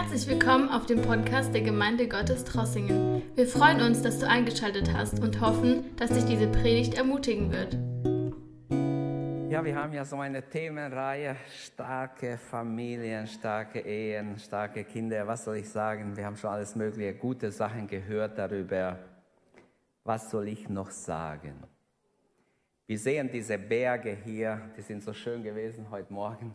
[0.00, 3.20] Herzlich willkommen auf dem Podcast der Gemeinde Gottes Trossingen.
[3.34, 7.74] Wir freuen uns, dass du eingeschaltet hast und hoffen, dass dich diese Predigt ermutigen wird.
[9.50, 15.26] Ja, wir haben ja so eine Themenreihe, starke Familien, starke Ehen, starke Kinder.
[15.26, 16.16] Was soll ich sagen?
[16.16, 19.00] Wir haben schon alles mögliche gute Sachen gehört darüber.
[20.04, 21.54] Was soll ich noch sagen?
[22.86, 26.54] Wir sehen diese Berge hier, die sind so schön gewesen heute Morgen.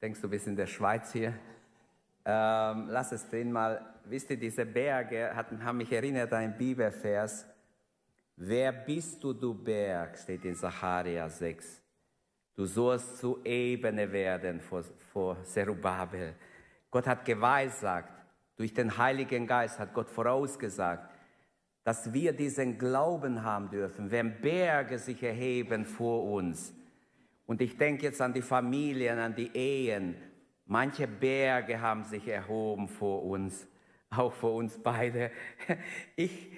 [0.00, 1.34] Denkst du, bist in der Schweiz hier?
[2.28, 3.94] Ähm, lass es drin mal.
[4.04, 7.46] Wisst ihr, diese Berge hatten, haben mich erinnert an einen Bibelvers.
[8.34, 10.18] Wer bist du, du Berg?
[10.18, 11.80] steht in Sacharia 6.
[12.56, 16.34] Du sollst zu Ebene werden vor, vor Zerubabel.
[16.90, 18.12] Gott hat geweissagt,
[18.56, 21.08] durch den Heiligen Geist hat Gott vorausgesagt,
[21.84, 26.74] dass wir diesen Glauben haben dürfen, wenn Berge sich erheben vor uns.
[27.46, 30.16] Und ich denke jetzt an die Familien, an die Ehen,
[30.66, 33.66] Manche Berge haben sich erhoben vor uns,
[34.10, 35.30] auch vor uns beide.
[36.16, 36.52] Ich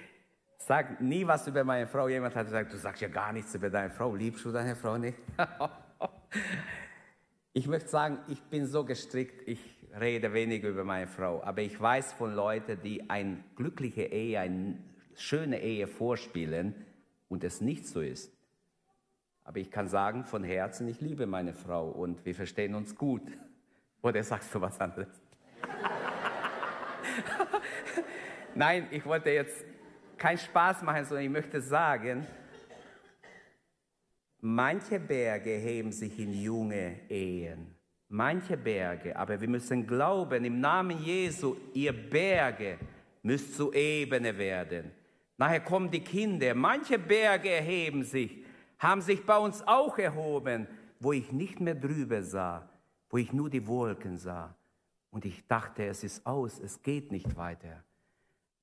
[0.57, 2.07] sage nie was über meine Frau.
[2.07, 4.15] Jemand hat gesagt, du sagst ja gar nichts über deine Frau.
[4.15, 5.17] Liebst du deine Frau nicht?
[7.51, 9.59] Ich möchte sagen, ich bin so gestrickt, ich
[9.99, 11.43] rede wenig über meine Frau.
[11.43, 14.77] Aber ich weiß von Leuten, die eine glückliche Ehe, eine
[15.15, 16.75] schöne Ehe vorspielen
[17.27, 18.31] und es nicht so ist.
[19.43, 23.23] Aber ich kann sagen von Herzen, ich liebe meine Frau und wir verstehen uns gut.
[24.01, 25.09] Oder sagst du was anderes?
[28.55, 29.65] Nein, ich wollte jetzt
[30.17, 32.25] keinen Spaß machen, sondern ich möchte sagen,
[34.39, 37.75] manche Berge heben sich in junge Ehen.
[38.07, 42.79] Manche Berge, aber wir müssen glauben, im Namen Jesu, ihr Berge
[43.21, 44.91] müsst zu Ebene werden.
[45.37, 46.55] Nachher kommen die Kinder.
[46.55, 48.43] Manche Berge erheben sich,
[48.79, 50.67] haben sich bei uns auch erhoben,
[50.99, 52.67] wo ich nicht mehr drüber sah
[53.09, 54.55] wo ich nur die Wolken sah.
[55.11, 57.83] Und ich dachte, es ist aus, es geht nicht weiter.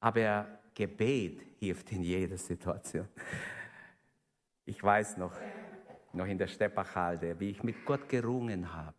[0.00, 3.08] Aber Gebet hilft in jeder Situation.
[4.64, 5.32] Ich weiß noch,
[6.12, 8.96] noch in der Steppachhalde, wie ich mit Gott gerungen habe.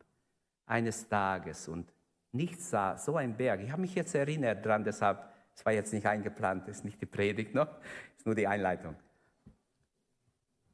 [0.65, 1.93] Eines Tages und
[2.31, 3.61] nichts sah, so ein Berg.
[3.61, 5.23] Ich habe mich jetzt erinnert dran, deshalb,
[5.55, 7.69] es war jetzt nicht eingeplant, ist nicht die Predigt noch,
[8.17, 8.95] ist nur die Einleitung.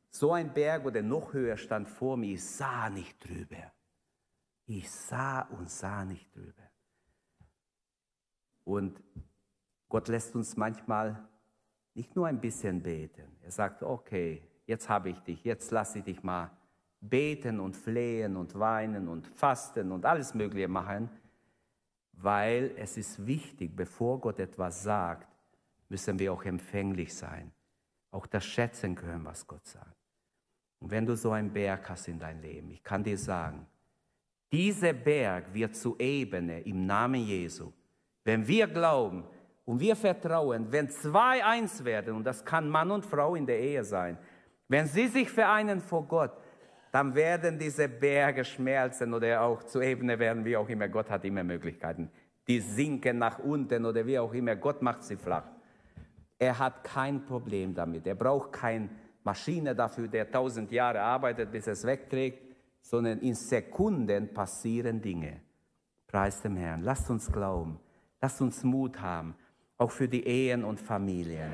[0.09, 3.71] So ein Berg oder noch höher stand vor mir, ich sah nicht drüber.
[4.65, 6.69] Ich sah und sah nicht drüber.
[8.63, 9.01] Und
[9.89, 11.27] Gott lässt uns manchmal
[11.93, 13.37] nicht nur ein bisschen beten.
[13.41, 16.49] Er sagt, okay, jetzt habe ich dich, jetzt lasse ich dich mal
[16.99, 21.09] beten und flehen und weinen und fasten und alles Mögliche machen,
[22.13, 25.27] weil es ist wichtig, bevor Gott etwas sagt,
[25.89, 27.51] müssen wir auch empfänglich sein,
[28.11, 29.97] auch das schätzen können, was Gott sagt.
[30.79, 33.67] Und wenn du so einen Berg hast in dein Leben, ich kann dir sagen,
[34.53, 37.71] dieser Berg wird zu Ebene im Namen Jesu.
[38.23, 39.23] Wenn wir glauben
[39.65, 43.59] und wir vertrauen, wenn zwei eins werden, und das kann Mann und Frau in der
[43.59, 44.15] Ehe sein,
[44.67, 46.31] wenn sie sich vereinen vor Gott,
[46.91, 50.87] dann werden diese Berge schmelzen oder auch zu Ebene werden, wie auch immer.
[50.87, 52.11] Gott hat immer Möglichkeiten.
[52.47, 54.55] Die sinken nach unten oder wie auch immer.
[54.55, 55.45] Gott macht sie flach.
[56.37, 58.05] Er hat kein Problem damit.
[58.05, 58.89] Er braucht keine
[59.23, 62.52] Maschine dafür, der tausend Jahre arbeitet, bis es wegträgt
[62.83, 65.41] sondern in Sekunden passieren Dinge.
[66.05, 66.83] Preis dem Herrn.
[66.83, 67.79] Lasst uns glauben.
[68.21, 69.35] Lasst uns Mut haben,
[69.77, 71.51] auch für die Ehen und Familien.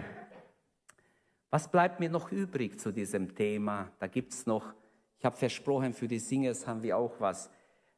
[1.50, 3.92] Was bleibt mir noch übrig zu diesem Thema?
[4.00, 4.74] Da gibt es noch,
[5.18, 7.50] ich habe versprochen, für die Singers haben wir auch was.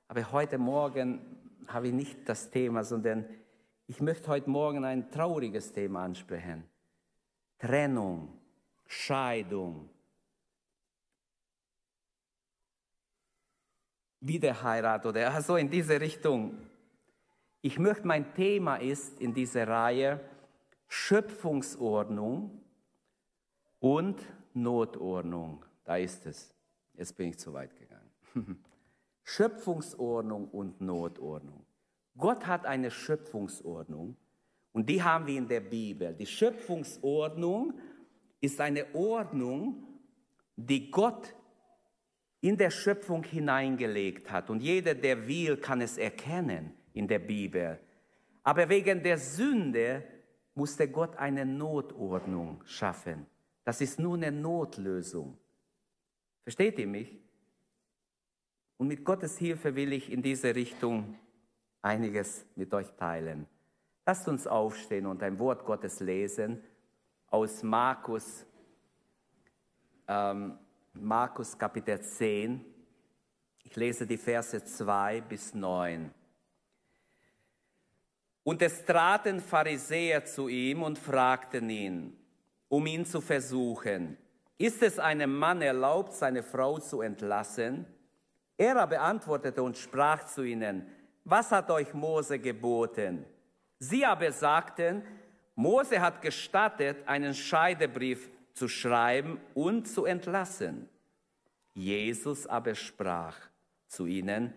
[0.07, 1.19] Aber heute Morgen
[1.67, 3.25] habe ich nicht das Thema, sondern
[3.87, 6.63] ich möchte heute Morgen ein trauriges Thema ansprechen.
[7.59, 8.29] Trennung,
[8.87, 9.89] Scheidung,
[14.21, 16.57] Wiederheirat oder so in diese Richtung.
[17.61, 20.19] Ich möchte, mein Thema ist in dieser Reihe
[20.87, 22.61] Schöpfungsordnung
[23.79, 24.21] und
[24.53, 25.65] Notordnung.
[25.83, 26.53] Da ist es.
[26.93, 28.09] Jetzt bin ich zu weit gegangen.
[29.23, 31.65] Schöpfungsordnung und Notordnung.
[32.17, 34.17] Gott hat eine Schöpfungsordnung
[34.73, 36.13] und die haben wir in der Bibel.
[36.13, 37.73] Die Schöpfungsordnung
[38.39, 39.83] ist eine Ordnung,
[40.55, 41.33] die Gott
[42.41, 44.49] in der Schöpfung hineingelegt hat.
[44.49, 47.79] Und jeder, der will, kann es erkennen in der Bibel.
[48.43, 50.03] Aber wegen der Sünde
[50.55, 53.27] musste Gott eine Notordnung schaffen.
[53.63, 55.37] Das ist nur eine Notlösung.
[56.43, 57.21] Versteht ihr mich?
[58.77, 61.15] Und mit Gottes Hilfe will ich in diese Richtung
[61.83, 63.45] einiges mit euch teilen.
[64.05, 66.63] Lasst uns aufstehen und ein Wort Gottes lesen
[67.27, 68.45] aus Markus
[70.07, 70.57] ähm,
[70.93, 72.65] Markus Kapitel 10.
[73.63, 76.13] Ich lese die Verse 2 bis 9.
[78.43, 82.17] Und es traten Pharisäer zu ihm und fragten ihn,
[82.67, 84.17] um ihn zu versuchen,
[84.57, 87.85] ist es einem Mann erlaubt, seine Frau zu entlassen?
[88.57, 90.87] Er aber antwortete und sprach zu ihnen,
[91.23, 93.25] was hat euch Mose geboten?
[93.79, 95.03] Sie aber sagten,
[95.55, 100.89] Mose hat gestattet, einen Scheidebrief zu schreiben und zu entlassen.
[101.73, 103.37] Jesus aber sprach
[103.87, 104.53] zu ihnen,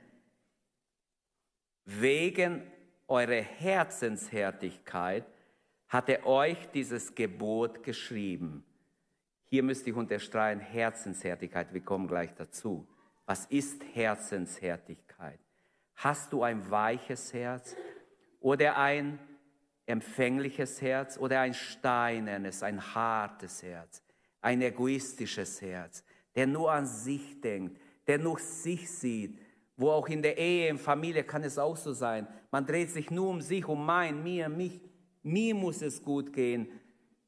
[1.84, 2.62] wegen
[3.06, 5.24] eurer Herzenshärtigkeit
[5.88, 8.64] hat er euch dieses Gebot geschrieben.
[9.44, 12.86] Hier müsste ich unterstreichen, Herzenshärtigkeit, wir kommen gleich dazu.
[13.26, 15.38] Was ist Herzenshärtigkeit?
[15.96, 17.76] Hast du ein weiches Herz
[18.40, 19.18] oder ein
[19.86, 24.02] empfängliches Herz oder ein steinernes, ein hartes Herz,
[24.40, 26.04] ein egoistisches Herz,
[26.34, 29.38] der nur an sich denkt, der nur sich sieht,
[29.76, 32.26] wo auch in der Ehe, in Familie kann es auch so sein.
[32.50, 34.80] Man dreht sich nur um sich, um mein, mir, mich.
[35.22, 36.68] Mir muss es gut gehen.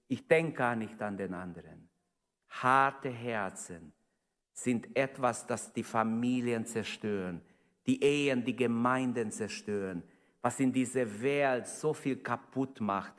[0.07, 1.89] Ich denke gar nicht an den anderen.
[2.49, 3.93] Harte Herzen
[4.53, 7.43] sind etwas, das die Familien zerstören,
[7.87, 10.03] die Ehen, die Gemeinden zerstören,
[10.47, 13.15] was in dieser Welt so viel kaputt macht.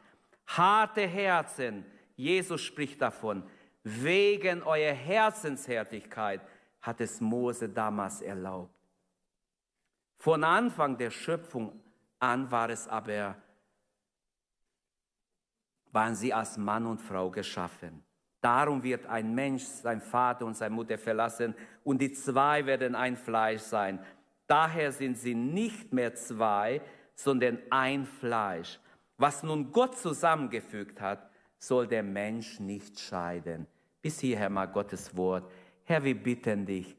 [0.45, 1.83] Harte Herzen,
[2.15, 3.43] Jesus spricht davon,
[3.83, 6.39] wegen eurer Herzenshärtigkeit
[6.81, 8.73] hat es Mose damals erlaubt.
[10.19, 11.77] Von Anfang der Schöpfung
[12.17, 13.35] an war es aber,
[15.91, 18.05] waren sie als Mann und Frau geschaffen.
[18.39, 21.53] Darum wird ein Mensch sein Vater und seine Mutter verlassen
[21.83, 23.99] und die zwei werden ein Fleisch sein.
[24.47, 26.81] Daher sind sie nicht mehr zwei,
[27.17, 28.79] sondern ein Fleisch.
[29.17, 33.65] Was nun Gott zusammengefügt hat, soll der Mensch nicht scheiden.
[34.01, 35.51] Bis hierher mal Gottes Wort.
[35.83, 36.95] Herr, wir bitten dich,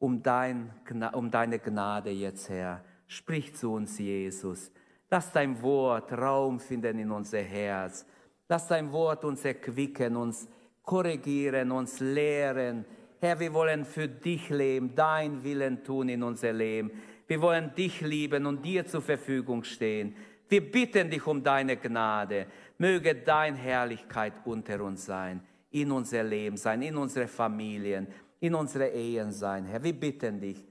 [0.00, 0.74] um, dein,
[1.12, 2.84] um deine Gnade jetzt, Herr.
[3.06, 4.72] Sprich zu uns, Jesus.
[5.08, 8.04] Lass dein Wort Raum finden in unser Herz.
[8.48, 10.48] Lass dein Wort uns erquicken, uns
[10.82, 12.84] korrigieren, uns lehren.
[13.20, 16.90] Herr, wir wollen für dich leben, dein Willen tun in unser Leben.
[17.30, 20.16] Wir wollen dich lieben und dir zur Verfügung stehen.
[20.48, 22.46] Wir bitten dich um deine Gnade.
[22.78, 25.40] Möge deine Herrlichkeit unter uns sein,
[25.70, 28.08] in unser Leben sein, in unsere Familien
[28.40, 29.66] in unsere Ehen sein.
[29.66, 30.66] Herr, wir bitten dich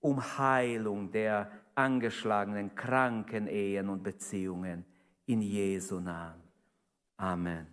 [0.00, 4.84] um Heilung der angeschlagenen, kranken Ehen und Beziehungen.
[5.26, 6.42] In Jesu Namen.
[7.16, 7.66] Amen.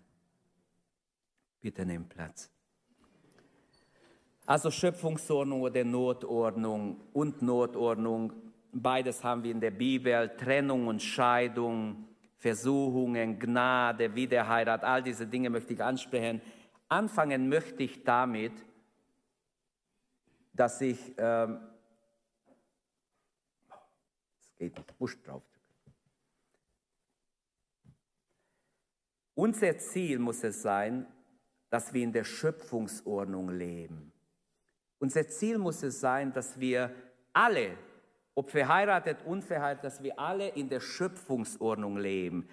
[1.62, 2.52] Bitte nimm Platz.
[4.46, 8.32] Also Schöpfungsordnung oder Notordnung und Notordnung,
[8.72, 12.08] beides haben wir in der Bibel, Trennung und Scheidung,
[12.38, 16.42] Versuchungen, Gnade, Wiederheirat, all diese Dinge möchte ich ansprechen.
[16.88, 18.54] Anfangen möchte ich damit,
[20.54, 21.60] dass ich, ähm,
[24.40, 25.42] es geht nicht, Busch drauf.
[29.34, 31.08] Unser Ziel muss es sein,
[31.72, 34.14] dass wir in der Schöpfungsordnung leben.
[35.00, 36.92] Unser Ziel muss es sein, dass wir
[37.34, 37.78] alle,
[38.34, 42.48] ob verheiratet, unverheiratet, dass wir alle in der Schöpfungsordnung leben.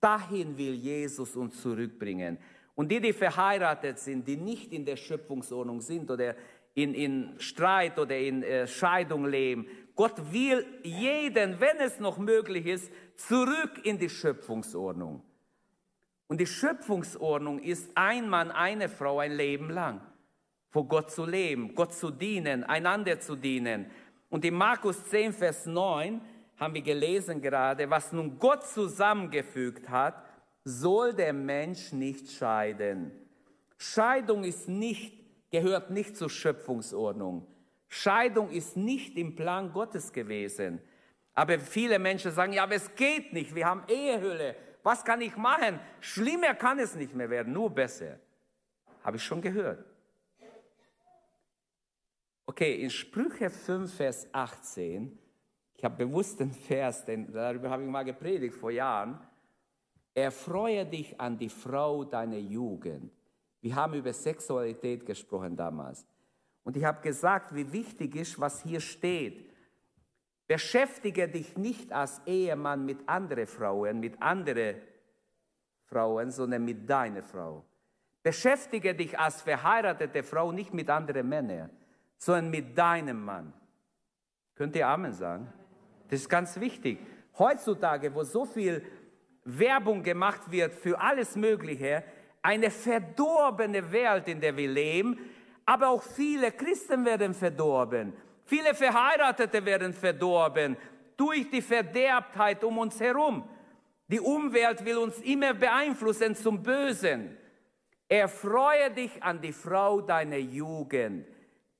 [0.00, 2.38] Dahin will Jesus uns zurückbringen.
[2.74, 6.36] Und die, die verheiratet sind, die nicht in der Schöpfungsordnung sind oder
[6.74, 9.66] in, in Streit oder in äh, Scheidung leben.
[9.96, 15.24] Gott will jeden, wenn es noch möglich ist, zurück in die Schöpfungsordnung.
[16.28, 20.00] Und die Schöpfungsordnung ist ein Mann, eine Frau ein Leben lang.
[20.70, 23.90] Vor Gott zu leben, Gott zu dienen, einander zu dienen.
[24.28, 26.20] Und in Markus 10, Vers 9
[26.56, 30.22] haben wir gelesen gerade, was nun Gott zusammengefügt hat,
[30.64, 33.12] soll der Mensch nicht scheiden.
[33.78, 35.18] Scheidung ist nicht
[35.50, 37.46] gehört nicht zur Schöpfungsordnung.
[37.88, 40.80] Scheidung ist nicht im Plan Gottes gewesen.
[41.34, 44.56] Aber viele Menschen sagen, ja, aber es geht nicht, wir haben Ehehülle.
[44.82, 45.78] Was kann ich machen?
[46.00, 48.18] Schlimmer kann es nicht mehr werden, nur besser.
[49.02, 49.84] Habe ich schon gehört.
[52.48, 55.18] Okay, in Sprüche 5, Vers 18,
[55.76, 59.20] ich habe bewusst den Vers, denn darüber habe ich mal gepredigt vor Jahren.
[60.14, 63.12] Erfreue dich an die Frau deiner Jugend
[63.60, 66.06] wir haben über Sexualität gesprochen damals.
[66.64, 69.50] Und ich habe gesagt, wie wichtig ist, was hier steht.
[70.46, 74.76] Beschäftige dich nicht als Ehemann mit anderen Frauen, mit anderen
[75.84, 77.64] Frauen, sondern mit deiner Frau.
[78.22, 81.70] Beschäftige dich als verheiratete Frau nicht mit anderen Männern,
[82.18, 83.52] sondern mit deinem Mann.
[84.54, 85.52] Könnt ihr Amen sagen?
[86.08, 86.98] Das ist ganz wichtig.
[87.38, 88.84] Heutzutage, wo so viel
[89.44, 92.02] Werbung gemacht wird für alles Mögliche,
[92.42, 95.18] eine verdorbene Welt, in der wir leben,
[95.64, 98.12] aber auch viele Christen werden verdorben.
[98.44, 100.76] Viele Verheiratete werden verdorben
[101.16, 103.48] durch die Verderbtheit um uns herum.
[104.08, 107.36] Die Umwelt will uns immer beeinflussen zum Bösen.
[108.08, 111.26] Erfreue dich an die Frau deiner Jugend.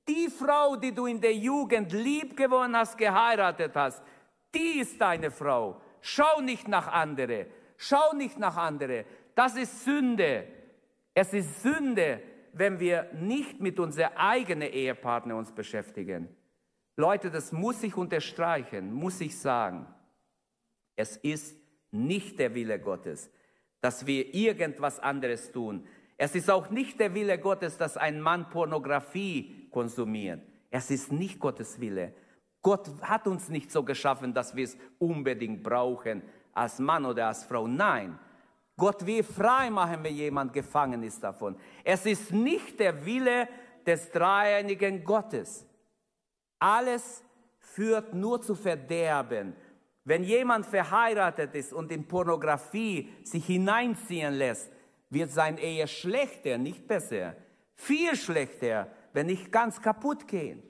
[0.07, 4.01] Die Frau, die du in der Jugend lieb gewonnen hast, geheiratet hast,
[4.53, 5.81] die ist deine Frau.
[6.01, 7.47] Schau nicht nach andere.
[7.77, 9.05] Schau nicht nach andere.
[9.35, 10.47] Das ist Sünde.
[11.13, 12.21] Es ist Sünde,
[12.53, 16.27] wenn wir nicht mit unserem eigenen Ehepartner uns beschäftigen.
[16.95, 19.87] Leute, das muss ich unterstreichen, muss ich sagen.
[20.95, 21.55] Es ist
[21.91, 23.31] nicht der Wille Gottes,
[23.79, 25.87] dass wir irgendwas anderes tun.
[26.17, 30.41] Es ist auch nicht der Wille Gottes, dass ein Mann Pornografie konsumiert.
[30.69, 32.13] Es ist nicht Gottes Wille.
[32.61, 36.21] Gott hat uns nicht so geschaffen, dass wir es unbedingt brauchen
[36.53, 37.67] als Mann oder als Frau.
[37.67, 38.19] Nein,
[38.75, 41.57] Gott will frei machen, wenn jemand gefangen ist davon.
[41.83, 43.47] Es ist nicht der Wille
[43.85, 45.65] des dreieinigen Gottes.
[46.59, 47.23] Alles
[47.59, 49.55] führt nur zu Verderben.
[50.03, 54.71] Wenn jemand verheiratet ist und in Pornografie sich hineinziehen lässt,
[55.09, 57.35] wird sein Ehe schlechter, nicht besser.
[57.75, 60.63] Viel schlechter, wenn nicht ganz kaputt gehen.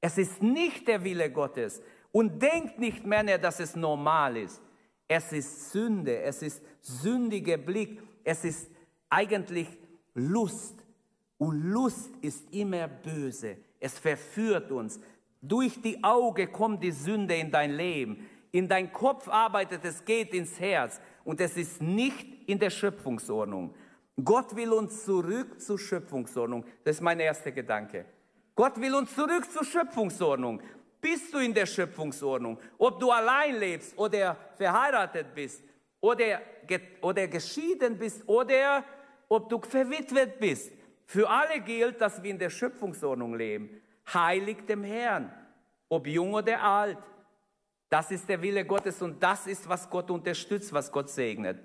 [0.00, 1.82] Es ist nicht der Wille Gottes.
[2.12, 4.62] Und denkt nicht, Männer, dass es normal ist.
[5.08, 8.70] Es ist Sünde, es ist sündiger Blick, es ist
[9.10, 9.68] eigentlich
[10.14, 10.84] Lust.
[11.38, 13.58] Und Lust ist immer böse.
[13.78, 14.98] Es verführt uns.
[15.42, 18.26] Durch die Auge kommt die Sünde in dein Leben.
[18.52, 21.00] In dein Kopf arbeitet es, geht ins Herz.
[21.24, 23.74] Und es ist nicht in der Schöpfungsordnung.
[24.22, 26.64] Gott will uns zurück zur Schöpfungsordnung.
[26.84, 28.06] Das ist mein erster Gedanke.
[28.54, 30.62] Gott will uns zurück zur Schöpfungsordnung.
[31.00, 32.58] Bist du in der Schöpfungsordnung?
[32.78, 35.62] Ob du allein lebst oder verheiratet bist
[36.00, 36.40] oder,
[37.02, 38.84] oder geschieden bist oder
[39.28, 40.72] ob du verwitwet bist.
[41.04, 43.82] Für alle gilt, dass wir in der Schöpfungsordnung leben.
[44.12, 45.30] Heilig dem Herrn,
[45.88, 46.98] ob jung oder alt.
[47.88, 51.58] Das ist der Wille Gottes und das ist, was Gott unterstützt, was Gott segnet.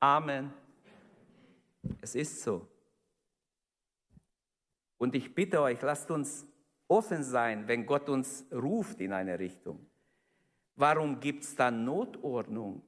[0.00, 0.52] Amen.
[2.00, 2.66] Es ist so.
[4.98, 6.46] Und ich bitte euch, lasst uns
[6.88, 9.86] offen sein, wenn Gott uns ruft in eine Richtung.
[10.76, 12.82] Warum gibt es dann Notordnung?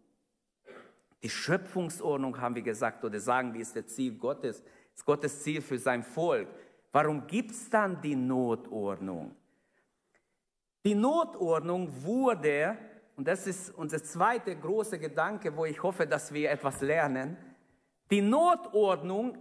[1.23, 4.63] Die Schöpfungsordnung haben wir gesagt oder sagen wir, ist das Ziel Gottes,
[4.95, 6.49] ist Gottes Ziel für sein Volk.
[6.93, 9.35] Warum gibt es dann die Notordnung?
[10.85, 12.79] Die Notordnung wurde,
[13.17, 17.37] und das ist unser zweiter großer Gedanke, wo ich hoffe, dass wir etwas lernen,
[18.11, 19.37] die Notordnung,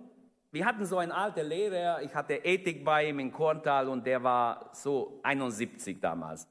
[0.52, 4.22] wir hatten so einen alten Lehrer, ich hatte Ethik bei ihm in Korntal und der
[4.24, 6.48] war so 71 damals,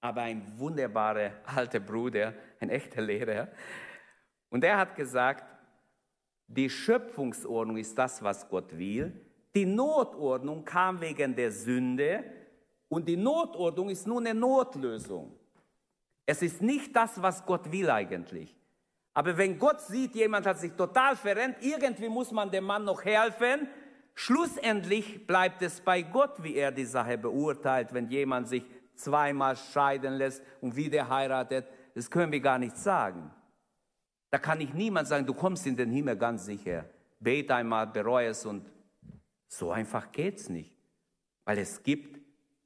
[0.00, 3.48] aber ein wunderbarer alter Bruder, ein echter Lehrer.
[4.50, 5.44] Und er hat gesagt,
[6.46, 9.12] die Schöpfungsordnung ist das, was Gott will.
[9.54, 12.24] Die Notordnung kam wegen der Sünde
[12.88, 15.32] und die Notordnung ist nur eine Notlösung.
[16.26, 18.54] Es ist nicht das, was Gott will eigentlich.
[19.14, 23.04] Aber wenn Gott sieht, jemand hat sich total verrennt, irgendwie muss man dem Mann noch
[23.04, 23.68] helfen,
[24.14, 28.64] schlussendlich bleibt es bei Gott, wie er die Sache beurteilt, wenn jemand sich
[28.96, 31.66] zweimal scheiden lässt und wieder heiratet.
[31.94, 33.30] Das können wir gar nicht sagen.
[34.30, 36.86] Da kann ich niemand sagen, du kommst in den Himmel ganz sicher.
[37.20, 38.66] Bete einmal, bereue es und
[39.46, 40.76] so einfach geht's nicht.
[41.44, 42.20] Weil es gibt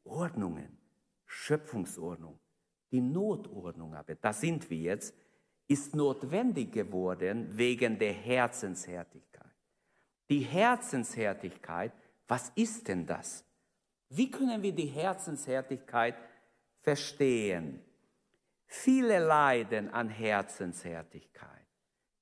[0.05, 0.79] Ordnungen,
[1.27, 2.39] Schöpfungsordnung,
[2.91, 5.15] die Notordnung aber, da sind wir jetzt,
[5.69, 9.29] ist notwendig geworden wegen der Herzenshärtigkeit.
[10.31, 11.93] Die Herzenshärtigkeit,
[12.27, 13.45] was ist denn das?
[14.09, 16.17] Wie können wir die Herzenshärtigkeit
[16.81, 17.81] verstehen?
[18.67, 21.67] Viele leiden an Herzenshärtigkeit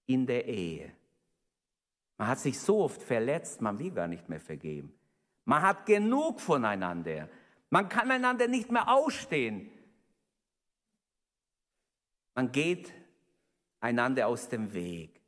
[0.07, 0.93] in der Ehe.
[2.19, 4.93] Man hat sich so oft verletzt, man will gar nicht mehr vergeben.
[5.45, 7.29] Man hat genug voneinander.
[7.71, 9.71] Man kann einander nicht mehr ausstehen.
[12.35, 12.93] Man geht
[13.81, 15.21] einander aus dem Weg.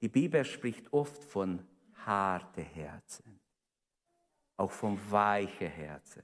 [0.00, 1.66] Die Bibel spricht oft von
[2.06, 3.40] harte Herzen,
[4.56, 6.22] auch von weiche Herzen.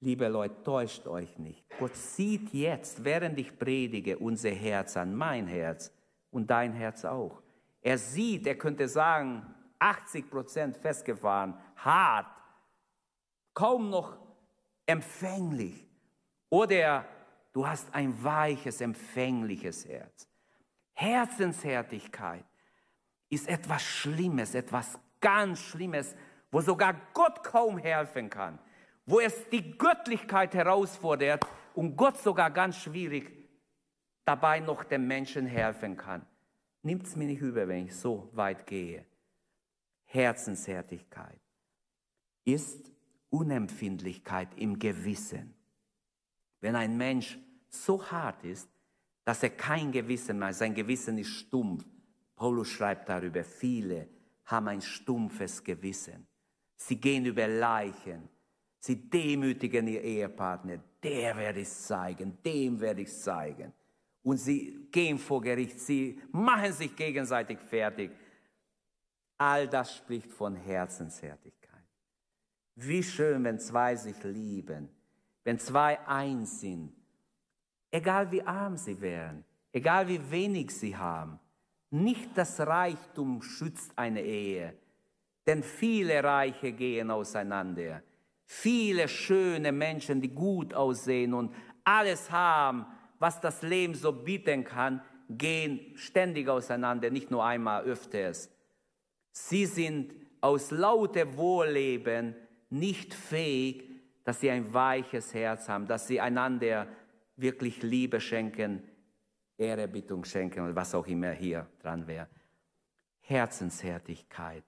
[0.00, 1.64] Liebe Leute, täuscht euch nicht.
[1.78, 5.92] Gott sieht jetzt, während ich predige, unser Herz an, mein Herz
[6.30, 7.42] und dein Herz auch.
[7.82, 12.26] Er sieht, er könnte sagen, 80 Prozent festgefahren, hart,
[13.52, 14.18] kaum noch
[14.86, 15.86] empfänglich.
[16.48, 17.04] Oder
[17.52, 20.28] du hast ein weiches, empfängliches Herz.
[20.92, 22.44] Herzenshärtigkeit
[23.28, 26.14] ist etwas Schlimmes, etwas ganz Schlimmes,
[26.50, 28.58] wo sogar Gott kaum helfen kann,
[29.06, 33.32] wo es die Göttlichkeit herausfordert und Gott sogar ganz schwierig
[34.24, 36.26] dabei noch dem Menschen helfen kann.
[36.82, 39.04] Nimmt es mir nicht über, wenn ich so weit gehe.
[40.04, 41.40] Herzenshärtigkeit
[42.44, 42.90] ist
[43.28, 45.54] Unempfindlichkeit im Gewissen.
[46.60, 47.38] Wenn ein Mensch
[47.68, 48.68] so hart ist,
[49.24, 51.84] dass er kein Gewissen mehr, sein Gewissen ist stumpf.
[52.36, 54.08] Paulus schreibt darüber, viele
[54.44, 56.26] haben ein stumpfes Gewissen.
[56.76, 58.28] Sie gehen über Leichen,
[58.78, 63.72] sie demütigen ihr Ehepartner, der werde ich zeigen, dem werde ich zeigen.
[64.22, 68.10] Und sie gehen vor Gericht, sie machen sich gegenseitig fertig.
[69.38, 71.84] All das spricht von Herzenshärtigkeit.
[72.74, 74.88] Wie schön, wenn zwei sich lieben,
[75.44, 76.92] wenn zwei eins sind,
[77.90, 81.38] egal wie arm sie wären, egal wie wenig sie haben.
[81.90, 84.74] Nicht das Reichtum schützt eine Ehe,
[85.46, 88.02] denn viele Reiche gehen auseinander.
[88.44, 91.54] Viele schöne Menschen, die gut aussehen und
[91.84, 92.86] alles haben,
[93.18, 98.50] was das Leben so bieten kann, gehen ständig auseinander, nicht nur einmal, öfters.
[99.32, 102.34] Sie sind aus lauter Wohlleben
[102.70, 103.89] nicht fähig,
[104.24, 106.86] dass sie ein weiches Herz haben, dass sie einander
[107.36, 108.82] wirklich Liebe schenken,
[109.56, 112.28] Ehrerbietung schenken und was auch immer hier dran wäre.
[113.20, 114.64] Herzenshärtigkeit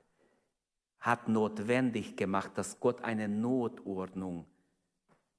[1.00, 4.47] hat notwendig gemacht, dass Gott eine Notordnung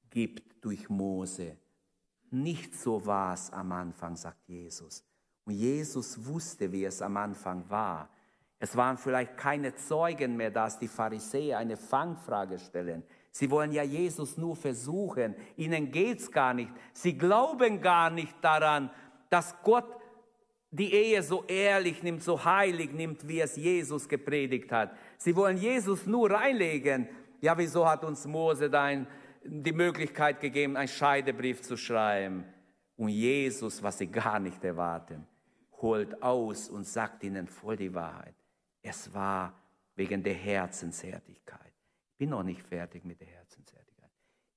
[0.10, 1.58] gibt durch Mose.
[2.32, 5.05] Nicht so war es am Anfang, sagt Jesus.
[5.46, 8.10] Und Jesus wusste, wie es am Anfang war.
[8.60, 13.03] Es waren vielleicht keine Zeugen mehr, dass die Pharisäer eine Fangfrage stellen.
[13.36, 15.36] Sie wollen ja Jesus nur versuchen.
[15.58, 16.70] Ihnen geht's gar nicht.
[16.94, 18.92] Sie glauben gar nicht daran,
[19.32, 19.88] dass Gott
[20.70, 24.96] die Ehe so ehrlich nimmt, so heilig nimmt, wie es Jesus gepredigt hat.
[25.18, 27.10] Sie wollen Jesus nur reinlegen.
[27.42, 28.88] Ja, wieso hat uns Mose da
[29.44, 32.46] die Möglichkeit gegeben, einen Scheidebrief zu schreiben?
[32.98, 35.25] Und Jesus, was sie gar nicht erwarten,
[35.82, 38.36] holt aus und sagt ihnen voll die Wahrheit.
[38.84, 39.60] Es war
[39.96, 41.73] wegen der Herzenshärtigkeit.
[42.24, 44.10] Bin noch nicht fertig mit der Herzenshärtigkeit.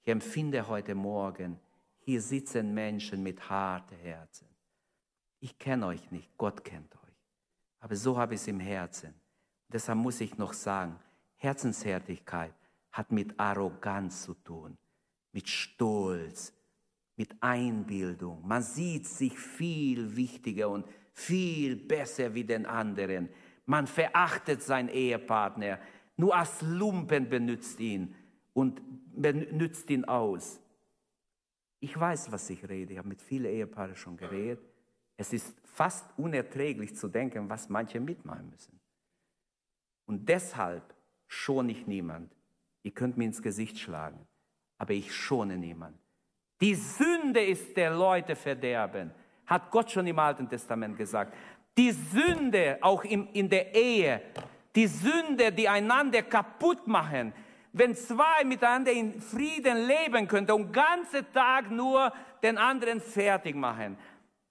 [0.05, 1.59] Ich empfinde heute Morgen,
[1.99, 4.47] hier sitzen Menschen mit harten Herzen.
[5.41, 7.17] Ich kenne euch nicht, Gott kennt euch.
[7.81, 9.15] Aber so habe ich es im Herzen.
[9.67, 10.97] Deshalb muss ich noch sagen,
[11.39, 12.55] Herzenshärtigkeit
[12.93, 14.79] hat mit Arroganz zu tun,
[15.33, 16.53] mit Stolz,
[17.17, 18.47] mit Einbildung.
[18.47, 23.29] Man sieht sich viel wichtiger und viel besser wie den anderen.
[23.65, 25.81] Man verachtet seinen Ehepartner,
[26.17, 28.15] nur als Lumpen benutzt ihn
[28.53, 28.81] und
[29.15, 30.61] benutzt ihn aus.
[31.81, 32.93] Ich weiß, was ich rede.
[32.93, 34.61] Ich habe mit vielen Ehepaaren schon geredet.
[35.17, 38.81] Es ist fast unerträglich zu denken, was manche mitmachen müssen.
[40.07, 40.95] Und deshalb
[41.29, 42.35] schone ich niemand.
[42.83, 44.27] Ihr könnt mir ins Gesicht schlagen,
[44.79, 45.99] aber ich schone niemand.
[46.61, 49.11] Die Sünde ist der Leute verderben,
[49.45, 51.35] hat Gott schon im Alten Testament gesagt.
[51.77, 54.23] Die Sünde, auch in, in der Ehe,
[54.77, 57.33] die Sünde, die einander kaputt machen,
[57.73, 62.13] wenn zwei miteinander in Frieden leben könnten und ganze Tag nur
[62.43, 63.99] den anderen fertig machen,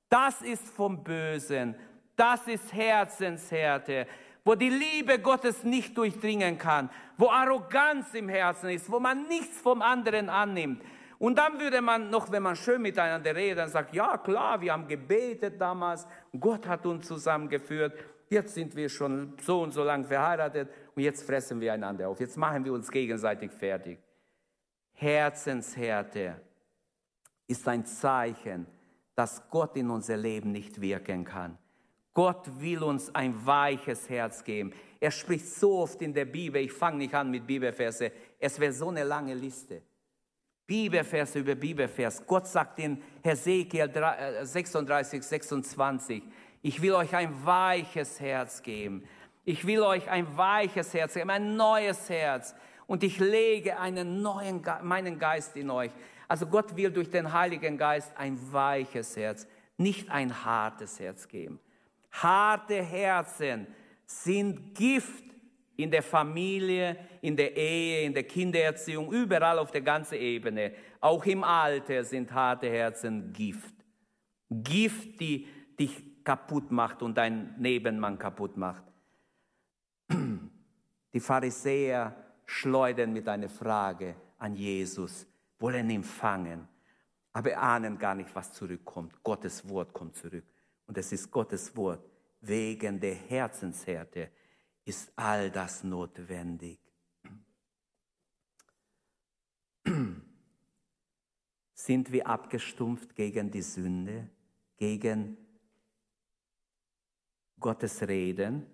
[0.09, 1.75] das ist vom Bösen,
[2.15, 4.07] das ist Herzenshärte,
[4.43, 9.59] wo die Liebe Gottes nicht durchdringen kann, wo Arroganz im Herzen ist, wo man nichts
[9.59, 10.83] vom anderen annimmt.
[11.17, 14.73] Und dann würde man noch, wenn man schön miteinander redet, dann sagt, ja klar, wir
[14.73, 16.05] haben gebetet damals,
[16.39, 17.97] Gott hat uns zusammengeführt,
[18.29, 22.19] jetzt sind wir schon so und so lang verheiratet und jetzt fressen wir einander auf,
[22.19, 23.99] jetzt machen wir uns gegenseitig fertig.
[24.93, 26.35] Herzenshärte
[27.47, 28.65] ist ein Zeichen,
[29.15, 31.57] dass Gott in unser Leben nicht wirken kann.
[32.13, 34.73] Gott will uns ein weiches Herz geben.
[34.99, 38.71] Er spricht so oft in der Bibel, ich fange nicht an mit Bibelverse, es wäre
[38.71, 39.81] so eine lange Liste.
[40.65, 42.25] Bibelverse über Bibelvers.
[42.25, 43.91] Gott sagt in Hesekiel
[44.41, 46.27] 36, 26, äh,
[46.65, 49.03] ich will euch ein weiches Herz geben.
[49.43, 52.55] Ich will euch ein weiches Herz geben, ein neues Herz.
[52.87, 55.91] Und ich lege einen neuen, meinen Geist in euch.
[56.27, 59.47] Also Gott will durch den Heiligen Geist ein weiches Herz,
[59.77, 61.59] nicht ein hartes Herz geben.
[62.11, 63.67] Harte Herzen
[64.07, 65.23] sind Gift
[65.75, 70.71] in der Familie, in der Ehe, in der Kindererziehung, überall auf der ganzen Ebene.
[70.99, 73.75] Auch im Alter sind harte Herzen Gift.
[74.49, 75.47] Gift, die
[75.79, 78.83] dich kaputt macht und deinen Nebenmann kaputt macht.
[81.13, 85.25] Die Pharisäer schleudern mit einer Frage an Jesus,
[85.59, 86.67] wollen ihn fangen,
[87.31, 89.23] aber ahnen gar nicht, was zurückkommt.
[89.23, 90.43] Gottes Wort kommt zurück.
[90.87, 92.03] Und es ist Gottes Wort.
[92.41, 94.29] Wegen der Herzenshärte
[94.83, 96.79] ist all das notwendig.
[101.73, 104.29] Sind wir abgestumpft gegen die Sünde,
[104.77, 105.37] gegen
[107.59, 108.65] Gottes Reden?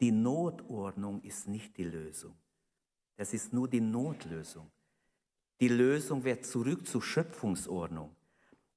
[0.00, 2.34] Die Notordnung ist nicht die Lösung.
[3.16, 4.70] Das ist nur die Notlösung.
[5.60, 8.16] Die Lösung wird zurück zur Schöpfungsordnung.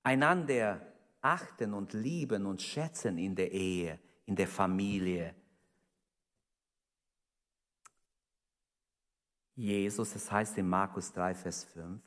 [0.03, 0.85] Einander
[1.21, 5.33] achten und lieben und schätzen in der Ehe, in der Familie.
[9.55, 12.01] Jesus, es heißt in Markus 3, Vers 5,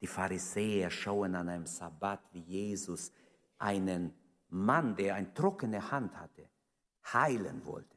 [0.00, 3.10] die Pharisäer schauen an einem Sabbat, wie Jesus
[3.58, 4.14] einen
[4.48, 6.48] Mann, der eine trockene Hand hatte,
[7.12, 7.96] heilen wollte.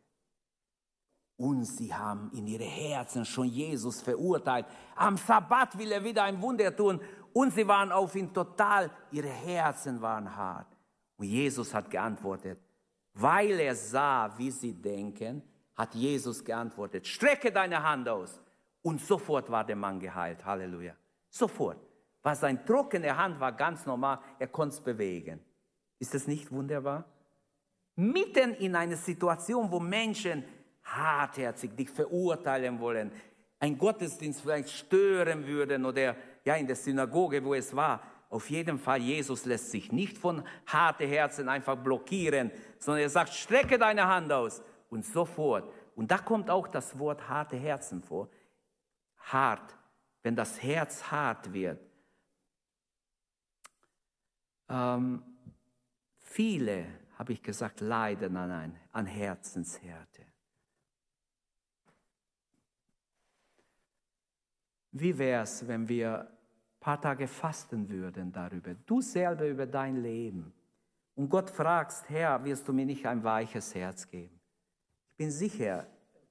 [1.37, 4.67] Und sie haben in ihre Herzen schon Jesus verurteilt.
[4.95, 7.01] Am Sabbat will er wieder ein Wunder tun.
[7.33, 10.67] Und sie waren auf ihn total, ihre Herzen waren hart.
[11.17, 12.59] Und Jesus hat geantwortet,
[13.13, 15.41] weil er sah, wie sie denken,
[15.75, 18.39] hat Jesus geantwortet, strecke deine Hand aus.
[18.83, 20.43] Und sofort war der Mann geheilt.
[20.45, 20.95] Halleluja.
[21.29, 21.77] Sofort.
[22.23, 25.43] Was seine trockene Hand war ganz normal, er konnte es bewegen.
[26.01, 27.05] Ist das nicht wunderbar?
[27.95, 30.43] Mitten in einer Situation, wo Menschen
[30.83, 33.11] hartherzig dich verurteilen wollen,
[33.59, 38.01] ein Gottesdienst vielleicht stören würden oder ja in der Synagoge, wo es war.
[38.31, 43.35] Auf jeden Fall, Jesus lässt sich nicht von harten Herzen einfach blockieren, sondern er sagt,
[43.35, 45.71] strecke deine Hand aus und sofort.
[45.95, 48.27] Und da kommt auch das Wort harte Herzen vor.
[49.19, 49.77] Hart,
[50.23, 51.79] wenn das Herz hart wird.
[54.67, 55.21] Ähm,
[56.31, 56.85] viele,
[57.17, 60.25] habe ich gesagt, leiden an, ein, an Herzenshärte.
[64.91, 66.27] Wie wäre es, wenn wir ein
[66.79, 70.53] paar Tage fasten würden darüber, du selber über dein Leben,
[71.15, 74.39] und Gott fragst, Herr, wirst du mir nicht ein weiches Herz geben?
[75.09, 75.85] Ich bin sicher,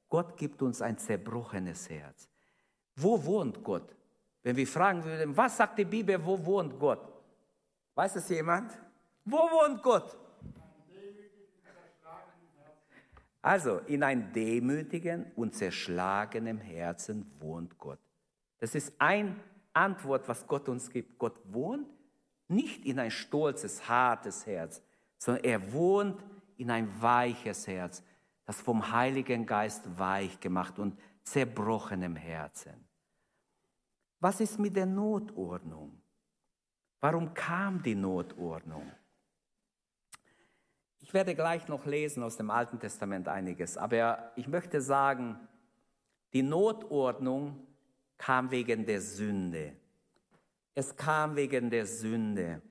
[0.09, 2.29] Gott gibt uns ein zerbrochenes Herz.
[2.97, 3.95] Wo wohnt Gott?
[4.43, 7.07] Wenn wir fragen würden, was sagt die Bibel, wo wohnt Gott?
[7.95, 8.77] Weiß es jemand?
[9.25, 10.17] Wo wohnt Gott?
[13.43, 17.99] Also, in einem demütigen und zerschlagenen Herzen wohnt Gott.
[18.59, 19.35] Das ist eine
[19.73, 21.19] Antwort, was Gott uns gibt.
[21.19, 21.89] Gott wohnt
[22.49, 24.83] nicht in ein stolzes, hartes Herz,
[25.17, 26.23] sondern er wohnt
[26.59, 28.03] in ein weiches Herz,
[28.45, 32.89] das vom Heiligen Geist weich gemacht und zerbrochenem Herzen.
[34.19, 36.03] Was ist mit der Notordnung?
[37.01, 38.93] Warum kam die Notordnung?
[41.11, 45.41] Ich werde gleich noch lesen aus dem Alten Testament einiges, aber ich möchte sagen,
[46.33, 47.67] die Notordnung
[48.17, 49.73] kam wegen der Sünde.
[50.73, 52.63] Es kam wegen der Sünde.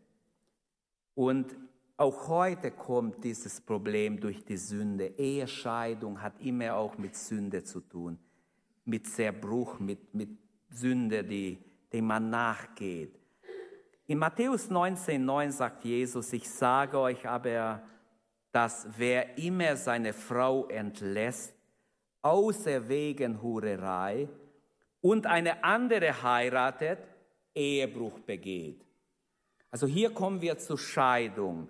[1.16, 1.54] Und
[1.98, 5.08] auch heute kommt dieses Problem durch die Sünde.
[5.18, 8.18] Ehescheidung hat immer auch mit Sünde zu tun,
[8.86, 10.30] mit Zerbruch, mit, mit
[10.70, 11.58] Sünde, die,
[11.92, 13.20] die man nachgeht.
[14.08, 17.84] In Matthäus 19,9 sagt Jesus, ich sage euch aber,
[18.52, 21.56] dass wer immer seine Frau entlässt,
[22.22, 24.28] außer wegen Hurerei,
[25.02, 27.00] und eine andere heiratet,
[27.56, 28.86] Ehebruch begeht.
[29.72, 31.70] Also hier kommen wir zur Scheidung.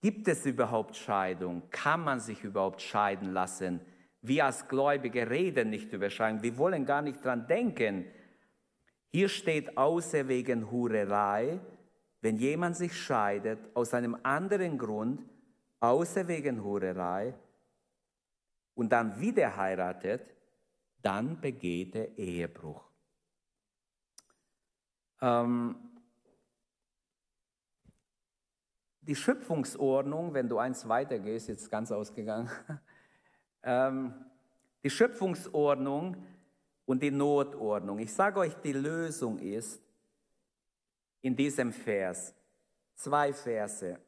[0.00, 1.62] Gibt es überhaupt Scheidung?
[1.70, 3.80] Kann man sich überhaupt scheiden lassen?
[4.22, 6.42] Wir als Gläubige reden nicht über Scheidung.
[6.42, 8.06] Wir wollen gar nicht dran denken.
[9.08, 11.60] Hier steht außer wegen Hurerei,
[12.20, 15.22] wenn jemand sich scheidet aus einem anderen Grund,
[15.80, 17.34] außer wegen Hurerei,
[18.76, 20.22] und dann wieder heiratet,
[21.02, 22.84] dann begeht er Ehebruch.
[25.20, 25.76] Ähm,
[29.00, 32.50] die Schöpfungsordnung, wenn du eins weitergehst, jetzt ganz ausgegangen,
[33.62, 34.14] ähm,
[34.84, 36.22] die Schöpfungsordnung
[36.84, 37.98] und die Notordnung.
[37.98, 39.82] Ich sage euch, die Lösung ist
[41.22, 42.34] in diesem Vers,
[42.94, 43.98] zwei Verse.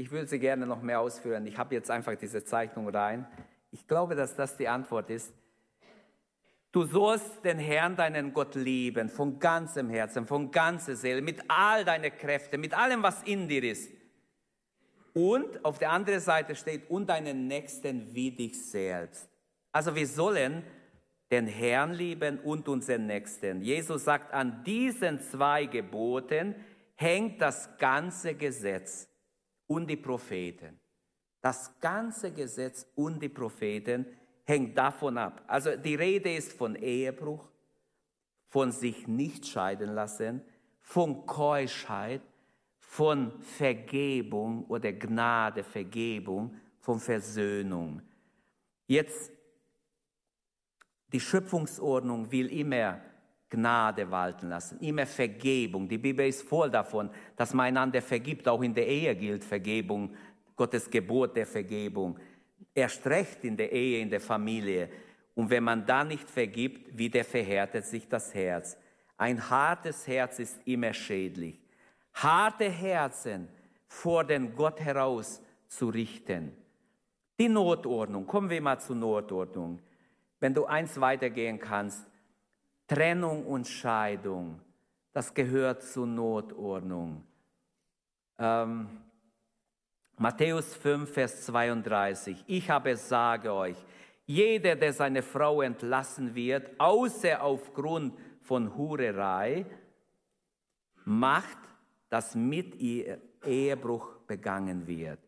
[0.00, 1.46] Ich würde sie gerne noch mehr ausführen.
[1.46, 3.26] Ich habe jetzt einfach diese Zeichnung rein.
[3.70, 5.30] Ich glaube, dass das die Antwort ist.
[6.72, 11.84] Du sollst den Herrn, deinen Gott lieben, von ganzem Herzen, von ganzer Seele, mit all
[11.84, 13.90] deinen Kräften, mit allem, was in dir ist.
[15.12, 19.28] Und auf der anderen Seite steht, und deinen Nächsten wie dich selbst.
[19.70, 20.62] Also wir sollen
[21.30, 23.60] den Herrn lieben und unseren Nächsten.
[23.60, 26.54] Jesus sagt, an diesen zwei Geboten
[26.96, 29.09] hängt das ganze Gesetz
[29.70, 30.80] und die Propheten.
[31.40, 34.04] Das ganze Gesetz und die Propheten
[34.44, 35.44] hängt davon ab.
[35.46, 37.48] Also die Rede ist von Ehebruch,
[38.48, 40.42] von sich nicht scheiden lassen,
[40.80, 42.20] von Keuschheit,
[42.80, 48.02] von Vergebung oder Gnade, Vergebung, von Versöhnung.
[48.88, 49.30] Jetzt,
[51.12, 53.00] die Schöpfungsordnung will immer
[53.50, 55.88] Gnade walten lassen, immer Vergebung.
[55.88, 58.46] Die Bibel ist voll davon, dass man einander vergibt.
[58.46, 60.14] Auch in der Ehe gilt Vergebung,
[60.54, 62.16] Gottes Gebot der Vergebung
[62.74, 64.88] erst recht in der Ehe, in der Familie.
[65.34, 68.76] Und wenn man da nicht vergibt, wieder verhärtet sich das Herz.
[69.16, 71.60] Ein hartes Herz ist immer schädlich.
[72.14, 73.48] Harte Herzen
[73.86, 76.52] vor den Gott heraus zu richten.
[77.38, 79.80] Die Notordnung, kommen wir mal zur Notordnung.
[80.40, 82.06] Wenn du eins weitergehen kannst,
[82.90, 84.58] Trennung und Scheidung,
[85.12, 87.24] das gehört zur Notordnung.
[88.36, 88.88] Ähm,
[90.16, 92.42] Matthäus 5, Vers 32.
[92.48, 93.76] Ich aber sage euch,
[94.26, 99.66] jeder, der seine Frau entlassen wird, außer aufgrund von Hurerei,
[101.04, 101.58] macht,
[102.08, 105.20] dass mit ihr Ehebruch begangen wird.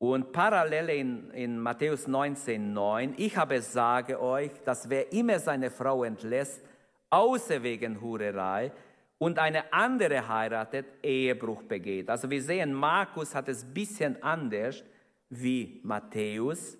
[0.00, 5.70] Und parallel in, in Matthäus 19, 9, ich aber sage euch, dass wer immer seine
[5.70, 6.62] Frau entlässt,
[7.10, 8.72] außer wegen Hurerei,
[9.18, 12.08] und eine andere heiratet, Ehebruch begeht.
[12.08, 14.82] Also wir sehen, Markus hat es ein bisschen anders
[15.28, 16.78] wie Matthäus.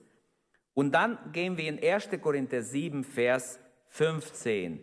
[0.72, 2.08] Und dann gehen wir in 1.
[2.22, 4.82] Korinther 7, Vers 15.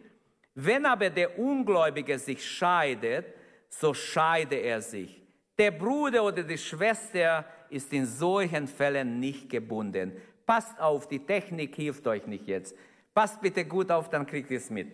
[0.54, 3.26] Wenn aber der Ungläubige sich scheidet,
[3.68, 5.27] so scheide er sich.
[5.58, 10.12] Der Bruder oder die Schwester ist in solchen Fällen nicht gebunden.
[10.46, 12.76] Passt auf, die Technik hilft euch nicht jetzt.
[13.14, 14.92] Passt bitte gut auf, dann kriegt ihr es mit.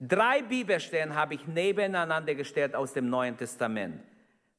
[0.00, 4.00] Drei Bibelstellen habe ich nebeneinander gestellt aus dem Neuen Testament.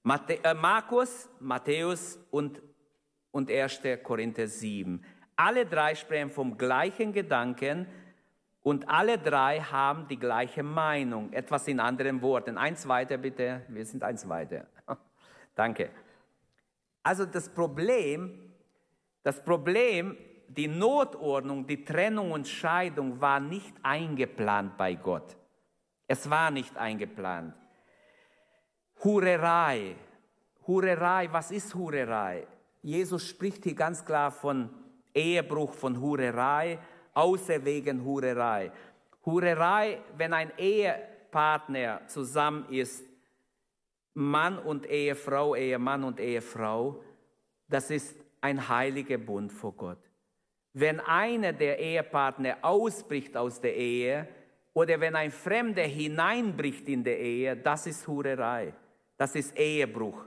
[0.03, 2.61] Matthä äh, Markus, Matthäus und,
[3.31, 3.81] und 1.
[4.03, 5.03] Korinther 7.
[5.35, 7.87] Alle drei sprechen vom gleichen Gedanken
[8.61, 11.33] und alle drei haben die gleiche Meinung.
[11.33, 12.57] Etwas in anderen Worten.
[12.57, 13.61] Eins weiter bitte.
[13.69, 14.67] Wir sind eins weiter.
[15.59, 15.89] Danke.
[17.03, 18.53] Also das Problem,
[19.23, 20.15] das Problem
[20.47, 25.35] die Notordnung, die Trennung und Scheidung war nicht eingeplant bei Gott.
[26.07, 27.53] Es war nicht eingeplant.
[29.03, 29.97] Hurerei.
[30.65, 32.47] Hurerei, was ist Hurerei?
[32.81, 34.69] Jesus spricht hier ganz klar von
[35.13, 36.79] Ehebruch, von Hurerei,
[37.13, 38.71] außer wegen Hurerei.
[39.25, 43.08] Hurerei, wenn ein Ehepartner zusammen ist,
[44.13, 47.01] Mann und Ehefrau, Ehemann und Ehefrau,
[47.67, 49.99] das ist ein heiliger Bund vor Gott.
[50.73, 54.27] Wenn einer der Ehepartner ausbricht aus der Ehe
[54.73, 58.73] oder wenn ein Fremder hineinbricht in die Ehe, das ist Hurerei.
[59.17, 60.25] Das ist Ehebruch.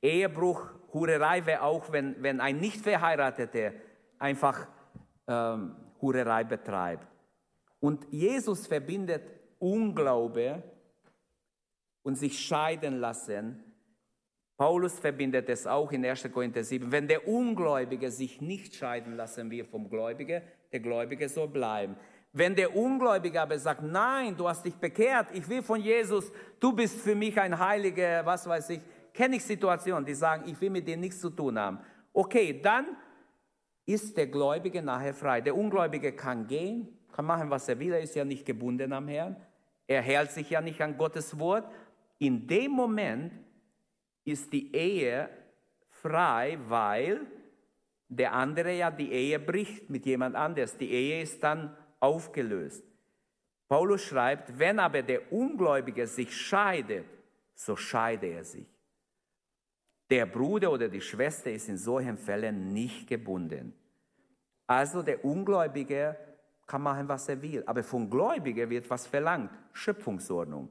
[0.00, 3.72] Ehebruch, Hurerei wäre auch, wenn, wenn ein nicht verheirateter
[4.18, 4.68] einfach
[5.26, 7.08] ähm, Hurerei betreibt.
[7.80, 9.22] Und Jesus verbindet
[9.58, 10.62] Unglaube
[12.04, 13.74] und sich scheiden lassen
[14.56, 16.30] Paulus verbindet es auch in 1.
[16.32, 16.92] Korinther 7.
[16.92, 21.96] Wenn der Ungläubige sich nicht scheiden lassen will vom Gläubigen, der Gläubige soll bleiben.
[22.32, 26.72] Wenn der Ungläubige aber sagt, nein, du hast dich bekehrt, ich will von Jesus, du
[26.72, 28.80] bist für mich ein Heiliger, was weiß ich,
[29.12, 31.80] kenne ich Situationen, die sagen, ich will mit dir nichts zu tun haben.
[32.12, 32.96] Okay, dann
[33.86, 35.40] ist der Gläubige nachher frei.
[35.40, 39.08] Der Ungläubige kann gehen, kann machen, was er will, er ist ja nicht gebunden am
[39.08, 39.36] Herrn,
[39.86, 41.70] er hält sich ja nicht an Gottes Wort.
[42.24, 43.34] In dem Moment
[44.24, 45.28] ist die Ehe
[45.90, 47.20] frei, weil
[48.08, 50.74] der andere ja die Ehe bricht mit jemand anders.
[50.78, 52.82] Die Ehe ist dann aufgelöst.
[53.68, 57.04] Paulus schreibt, wenn aber der Ungläubige sich scheidet,
[57.54, 58.66] so scheide er sich.
[60.08, 63.74] Der Bruder oder die Schwester ist in solchen Fällen nicht gebunden.
[64.66, 66.16] Also der Ungläubige
[66.66, 67.62] kann machen, was er will.
[67.66, 69.50] Aber vom Gläubigen wird was verlangt.
[69.74, 70.70] Schöpfungsordnung.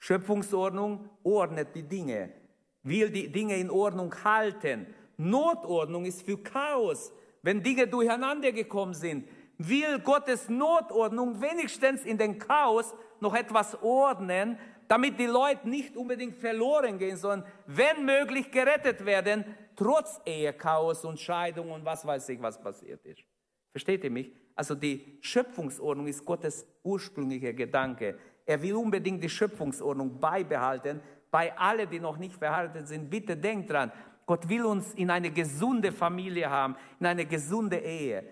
[0.00, 2.40] Schöpfungsordnung ordnet die Dinge
[2.82, 4.86] will die Dinge in Ordnung halten.
[5.16, 7.12] Notordnung ist für Chaos.
[7.42, 14.58] Wenn Dinge durcheinander gekommen sind, will Gottes Notordnung wenigstens in den Chaos noch etwas ordnen,
[14.88, 19.44] damit die Leute nicht unbedingt verloren gehen, sondern wenn möglich gerettet werden,
[19.76, 23.22] trotz Ehechaos und Scheidung und was weiß ich, was passiert ist.
[23.70, 24.32] Versteht ihr mich?
[24.56, 28.18] Also die Schöpfungsordnung ist Gottes ursprünglicher Gedanke.
[28.50, 33.70] Er will unbedingt die Schöpfungsordnung beibehalten, bei allen, die noch nicht verheiratet sind, bitte denkt
[33.70, 33.92] dran,
[34.26, 38.24] Gott will uns in eine gesunde Familie haben, in eine gesunde Ehe.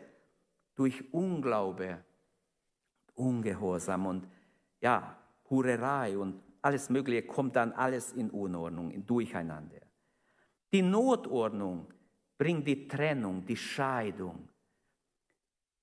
[0.75, 2.03] Durch Unglaube,
[3.15, 4.29] Ungehorsam und
[4.81, 5.17] ja,
[5.49, 9.83] Hurerei und alles Mögliche kommt dann alles in Unordnung, in Durcheinander.
[10.73, 11.87] Die Notordnung
[12.37, 14.49] bringt die Trennung, die Scheidung.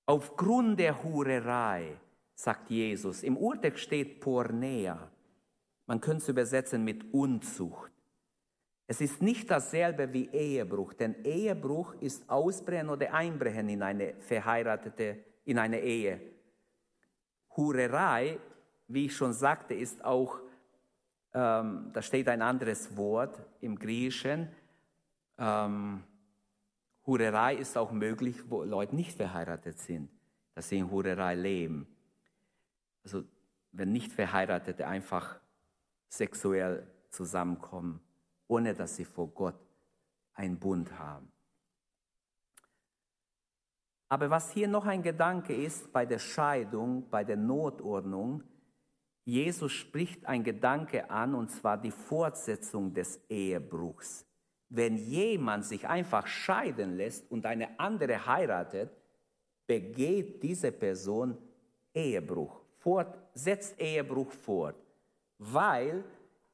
[0.04, 1.98] Aufgrund der Hurerei,
[2.36, 5.10] sagt Jesus, im Urtext steht Pornea,
[5.86, 7.90] man könnte es übersetzen mit Unzucht.
[8.86, 15.24] Es ist nicht dasselbe wie Ehebruch, denn Ehebruch ist Ausbrechen oder Einbrechen in eine verheiratete,
[15.44, 16.20] in eine Ehe.
[17.56, 18.38] Hurerei,
[18.86, 20.38] wie ich schon sagte, ist auch,
[21.32, 24.48] ähm, da steht ein anderes Wort im Griechischen.
[25.38, 26.04] Ähm,
[27.06, 30.10] Hurerei ist auch möglich, wo Leute nicht verheiratet sind,
[30.54, 31.88] dass sie in Hurerei leben.
[33.06, 33.22] Also
[33.70, 35.38] wenn nicht Verheiratete einfach
[36.08, 38.00] sexuell zusammenkommen,
[38.48, 39.54] ohne dass sie vor Gott
[40.34, 41.30] einen Bund haben.
[44.08, 48.42] Aber was hier noch ein Gedanke ist bei der Scheidung, bei der Notordnung,
[49.24, 54.26] Jesus spricht ein Gedanke an, und zwar die Fortsetzung des Ehebruchs.
[54.68, 58.90] Wenn jemand sich einfach scheiden lässt und eine andere heiratet,
[59.64, 61.38] begeht diese Person
[61.94, 64.76] Ehebruch, fort, setzt Ehebruch fort,
[65.38, 66.04] weil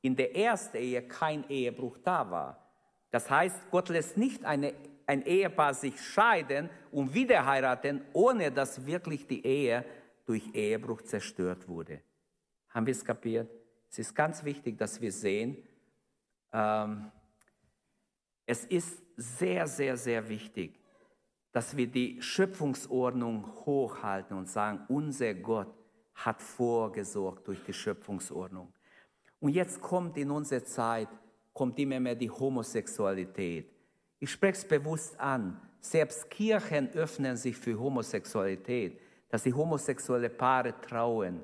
[0.01, 2.73] in der ersten Ehe kein Ehebruch da war.
[3.11, 4.73] Das heißt, Gott lässt nicht eine,
[5.07, 9.85] ein Ehepaar sich scheiden und wieder heiraten, ohne dass wirklich die Ehe
[10.25, 12.01] durch Ehebruch zerstört wurde.
[12.71, 13.51] Haben wir es kapiert?
[13.91, 15.59] Es ist ganz wichtig, dass wir sehen,
[16.51, 17.13] ähm,
[18.47, 20.81] es ist sehr, sehr, sehr wichtig,
[21.53, 25.82] dass wir die Schöpfungsordnung hochhalten und sagen, unser Gott
[26.15, 28.73] hat vorgesorgt durch die Schöpfungsordnung.
[29.41, 31.09] Und jetzt kommt in unserer Zeit,
[31.53, 33.69] kommt immer mehr die Homosexualität.
[34.19, 35.61] Ich spreche es bewusst an.
[35.81, 41.41] Selbst Kirchen öffnen sich für Homosexualität, dass die homosexuelle Paare trauen.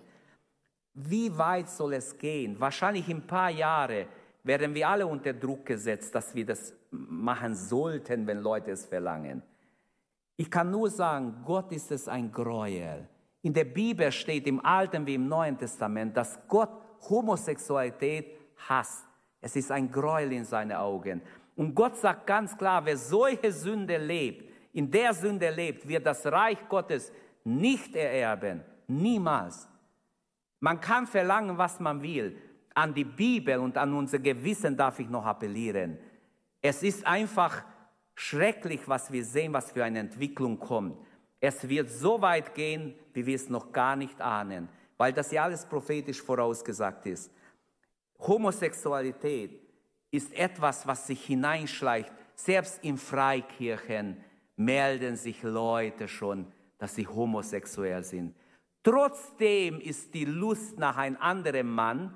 [0.95, 2.59] Wie weit soll es gehen?
[2.61, 4.07] Wahrscheinlich in ein paar Jahren
[4.45, 9.43] werden wir alle unter Druck gesetzt, dass wir das machen sollten, wenn Leute es verlangen.
[10.37, 13.09] Ich kann nur sagen, Gott ist es ein Gräuel.
[13.43, 16.71] In der Bibel steht im Alten wie im Neuen Testament, dass Gott
[17.09, 18.37] Homosexualität
[18.69, 19.05] hasst.
[19.41, 21.23] Es ist ein Gräuel in seinen Augen.
[21.55, 26.27] Und Gott sagt ganz klar, wer solche Sünde lebt, in der Sünde lebt, wird das
[26.27, 27.13] Reich Gottes
[27.45, 28.63] nicht ererben.
[28.87, 29.69] Niemals.
[30.61, 32.37] Man kann verlangen, was man will.
[32.75, 35.99] An die Bibel und an unser Gewissen darf ich noch appellieren.
[36.61, 37.65] Es ist einfach
[38.15, 40.97] schrecklich, was wir sehen, was für eine Entwicklung kommt.
[41.41, 45.45] Es wird so weit gehen, wie wir es noch gar nicht ahnen, weil das ja
[45.45, 47.31] alles prophetisch vorausgesagt ist.
[48.19, 49.61] Homosexualität
[50.11, 52.13] ist etwas, was sich hineinschleicht.
[52.35, 54.23] Selbst in Freikirchen
[54.57, 56.47] melden sich Leute schon,
[56.79, 58.35] dass sie homosexuell sind.
[58.83, 62.15] Trotzdem ist die Lust nach einem anderen Mann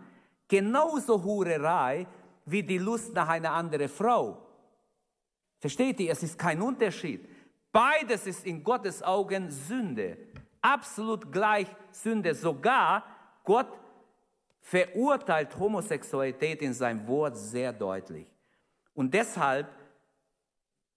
[0.49, 2.07] genauso Hurerei
[2.47, 4.39] wie die Lust nach einer anderen Frau.
[5.61, 6.11] Versteht ihr?
[6.11, 7.29] Es ist kein Unterschied.
[7.73, 10.19] Beides ist in Gottes Augen Sünde.
[10.61, 12.35] Absolut gleich Sünde.
[12.35, 13.05] Sogar
[13.45, 13.79] Gott
[14.61, 18.27] verurteilt Homosexualität in seinem Wort sehr deutlich.
[18.95, 19.69] Und deshalb,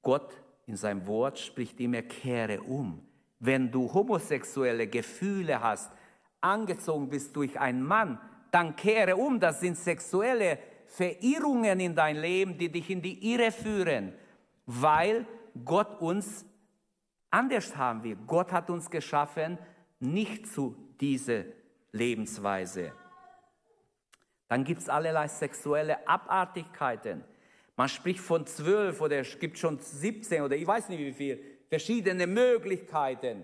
[0.01, 0.33] Gott
[0.67, 3.07] in seinem Wort spricht immer, kehre um.
[3.39, 5.91] Wenn du homosexuelle Gefühle hast,
[6.41, 8.19] angezogen bist durch einen Mann,
[8.51, 9.39] dann kehre um.
[9.39, 14.13] Das sind sexuelle Verirrungen in dein Leben, die dich in die Irre führen,
[14.65, 15.25] weil
[15.63, 16.45] Gott uns
[17.35, 18.17] anders haben will.
[18.25, 19.57] Gott hat uns geschaffen,
[19.99, 21.43] nicht zu dieser
[21.91, 22.93] Lebensweise.
[24.47, 27.23] Dann gibt es allerlei sexuelle Abartigkeiten.
[27.75, 31.43] Man spricht von zwölf oder es gibt schon 17 oder ich weiß nicht wie viel,
[31.67, 33.43] verschiedene Möglichkeiten.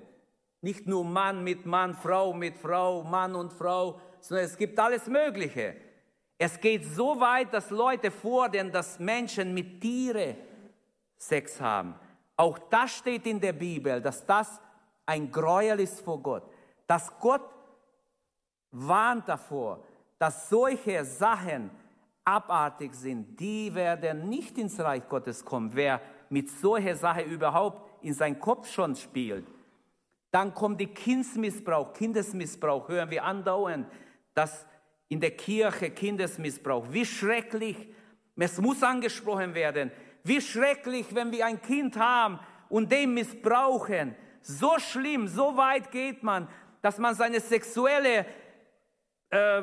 [0.62, 5.08] Nicht nur Mann mit Mann, Frau mit Frau, Mann und Frau, sondern es gibt alles
[5.08, 5.76] Mögliche.
[6.38, 10.36] Es geht so weit, dass Leute fordern, dass Menschen mit Tieren
[11.18, 11.96] Sex haben.
[12.36, 14.60] Auch das steht in der Bibel, dass das
[15.06, 16.44] ein Gräuel ist vor Gott.
[16.88, 17.50] Dass Gott
[18.72, 19.84] warnt davor,
[20.18, 21.70] dass solche Sachen
[22.24, 25.72] abartig sind, die werden nicht ins Reich Gottes kommen.
[25.74, 29.46] Wer mit solcher Sache überhaupt in seinen Kopf schon spielt.
[30.32, 33.86] Dann kommt die Kindsmissbrauch, Kindesmissbrauch, hören wir andauernd,
[34.34, 34.66] dass
[35.10, 37.90] in der Kirche Kindesmissbrauch, wie schrecklich,
[38.38, 39.92] es muss angesprochen werden,
[40.24, 44.16] wie schrecklich, wenn wir ein Kind haben und den missbrauchen.
[44.42, 46.48] So schlimm, so weit geht man,
[46.82, 48.26] dass man seine sexuelle
[49.30, 49.62] äh,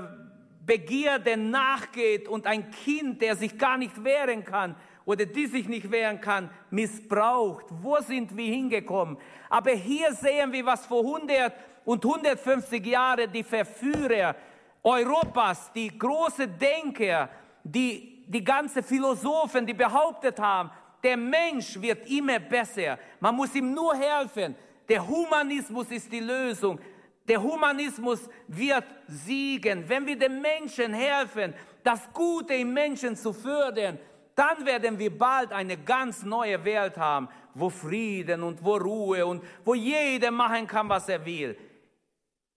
[0.65, 5.91] Begierde nachgeht und ein Kind, der sich gar nicht wehren kann oder die sich nicht
[5.91, 7.65] wehren kann, missbraucht.
[7.71, 9.17] Wo sind wir hingekommen?
[9.49, 11.55] Aber hier sehen wir, was vor 100
[11.87, 14.37] und 150 Jahren die Verführer
[14.83, 17.31] Europas, die große Denker,
[17.65, 20.71] die, die ganze Philosophen, die behauptet haben,
[21.03, 22.99] der Mensch wird immer besser.
[23.21, 24.55] Man muss ihm nur helfen.
[24.89, 26.79] Der Humanismus ist die Lösung.
[27.27, 29.89] Der Humanismus wird siegen.
[29.89, 33.99] Wenn wir den Menschen helfen, das Gute im Menschen zu fördern,
[34.35, 39.43] dann werden wir bald eine ganz neue Welt haben, wo Frieden und wo Ruhe und
[39.65, 41.57] wo jeder machen kann, was er will.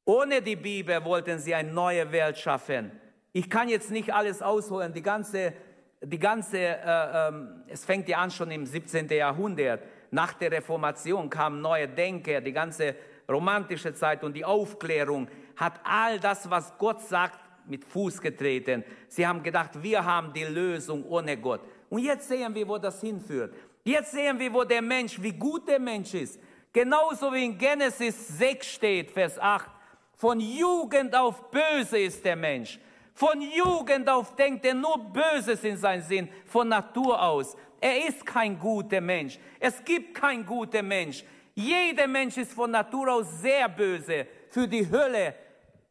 [0.05, 2.91] Ohne die Bibel wollten sie eine neue Welt schaffen.
[3.33, 4.93] Ich kann jetzt nicht alles ausholen.
[4.93, 5.53] Die ganze,
[6.01, 7.31] die ganze, äh, äh,
[7.67, 9.07] es fängt ja an schon im 17.
[9.09, 9.83] Jahrhundert.
[10.11, 12.95] Nach der Reformation kamen neue Denker, die ganze
[13.29, 18.83] romantische Zeit und die Aufklärung hat all das, was Gott sagt, mit Fuß getreten.
[19.07, 21.61] Sie haben gedacht, wir haben die Lösung ohne Gott.
[21.89, 23.53] Und jetzt sehen wir, wo das hinführt.
[23.83, 26.39] Jetzt sehen wir, wo der Mensch, wie gut der Mensch ist.
[26.73, 29.69] Genauso wie in Genesis 6 steht, Vers 8.
[30.15, 32.79] Von Jugend auf böse ist der Mensch.
[33.13, 37.55] Von Jugend auf denkt er nur Böses in seinen Sinn, von Natur aus.
[37.79, 39.39] Er ist kein guter Mensch.
[39.59, 41.23] Es gibt kein guter Mensch.
[41.53, 45.35] Jeder Mensch ist von Natur aus sehr böse, für die Hölle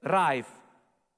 [0.03, 0.47] reif.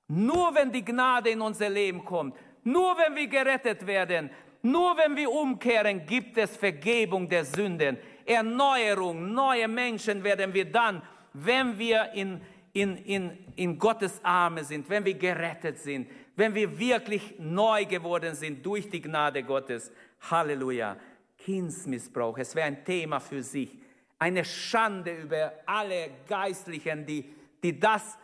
[0.09, 4.31] Nur wenn die Gnade in unser Leben kommt, nur wenn wir gerettet werden,
[4.63, 11.03] nur wenn wir umkehren, gibt es Vergebung der Sünden, Erneuerung, neue Menschen werden wir dann,
[11.33, 12.41] wenn wir in,
[12.73, 18.35] in, in, in Gottes Arme sind, wenn wir gerettet sind, wenn wir wirklich neu geworden
[18.35, 19.93] sind durch die Gnade Gottes.
[20.31, 20.97] Halleluja.
[21.37, 23.77] Kindsmissbrauch, es wäre ein Thema für sich.
[24.19, 27.29] Eine Schande über alle Geistlichen, die,
[27.63, 28.17] die das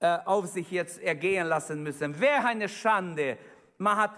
[0.00, 2.18] äh, auf sich jetzt ergehen lassen müssen.
[2.20, 3.38] Wäre eine Schande.
[3.78, 4.10] Man hat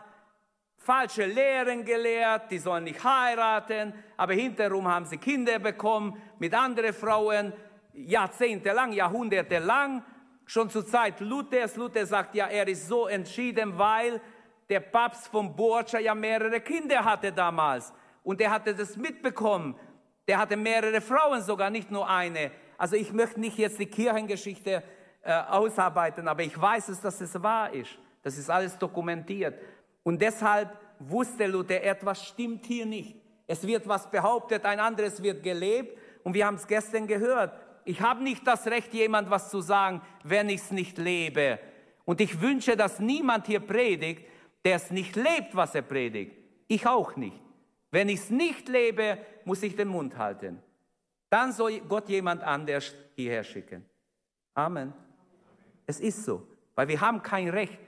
[0.78, 6.94] falsche Lehren gelehrt, die sollen nicht heiraten, aber hinterherum haben sie Kinder bekommen mit anderen
[6.94, 7.52] Frauen,
[8.06, 10.04] jahrzehntelang, jahrhundertelang,
[10.44, 11.76] schon zur Zeit Luthers.
[11.76, 14.20] Luther sagt ja, er ist so entschieden, weil
[14.68, 17.92] der Papst von Borgia ja mehrere Kinder hatte damals
[18.22, 19.74] und er hatte das mitbekommen.
[20.26, 22.50] Der hatte mehrere Frauen sogar, nicht nur eine.
[22.76, 24.82] Also ich möchte nicht jetzt die Kirchengeschichte
[25.22, 27.98] äh, ausarbeiten, aber ich weiß es, dass es wahr ist.
[28.22, 29.58] Das ist alles dokumentiert.
[30.02, 33.16] Und deshalb wusste Luther, etwas stimmt hier nicht.
[33.46, 35.98] Es wird was behauptet, ein anderes wird gelebt.
[36.22, 37.52] Und wir haben es gestern gehört.
[37.88, 41.58] Ich habe nicht das Recht, jemand was zu sagen, wenn ich es nicht lebe.
[42.04, 44.26] Und ich wünsche, dass niemand hier predigt,
[44.62, 46.36] der es nicht lebt, was er predigt.
[46.66, 47.40] Ich auch nicht.
[47.90, 49.16] Wenn ich es nicht lebe,
[49.46, 50.62] muss ich den Mund halten.
[51.30, 53.86] Dann soll Gott jemand anders hierher schicken.
[54.52, 54.92] Amen.
[55.86, 57.78] Es ist so, weil wir haben kein Recht.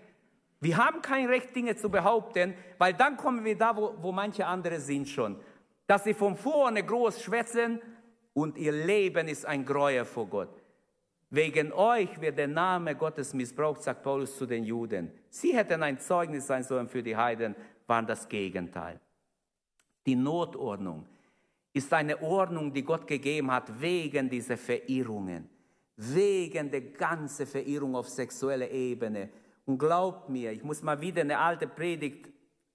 [0.61, 4.47] Wir haben kein Recht, Dinge zu behaupten, weil dann kommen wir da, wo, wo manche
[4.47, 5.39] andere sind schon.
[5.87, 7.83] Dass sie von vorne groß schwätzen
[8.33, 10.63] und ihr Leben ist ein Gräuel vor Gott.
[11.31, 15.13] Wegen euch wird der Name Gottes missbraucht, sagt Paulus zu den Juden.
[15.29, 17.55] Sie hätten ein Zeugnis sein sollen für die Heiden,
[17.87, 18.99] waren das Gegenteil.
[20.07, 21.07] Die Notordnung
[21.73, 25.49] ist eine Ordnung, die Gott gegeben hat wegen dieser Verirrungen,
[25.97, 29.29] wegen der ganzen Verirrung auf sexueller Ebene.
[29.67, 32.29] Und glaubt mir, ich muss mal wieder eine alte Predigt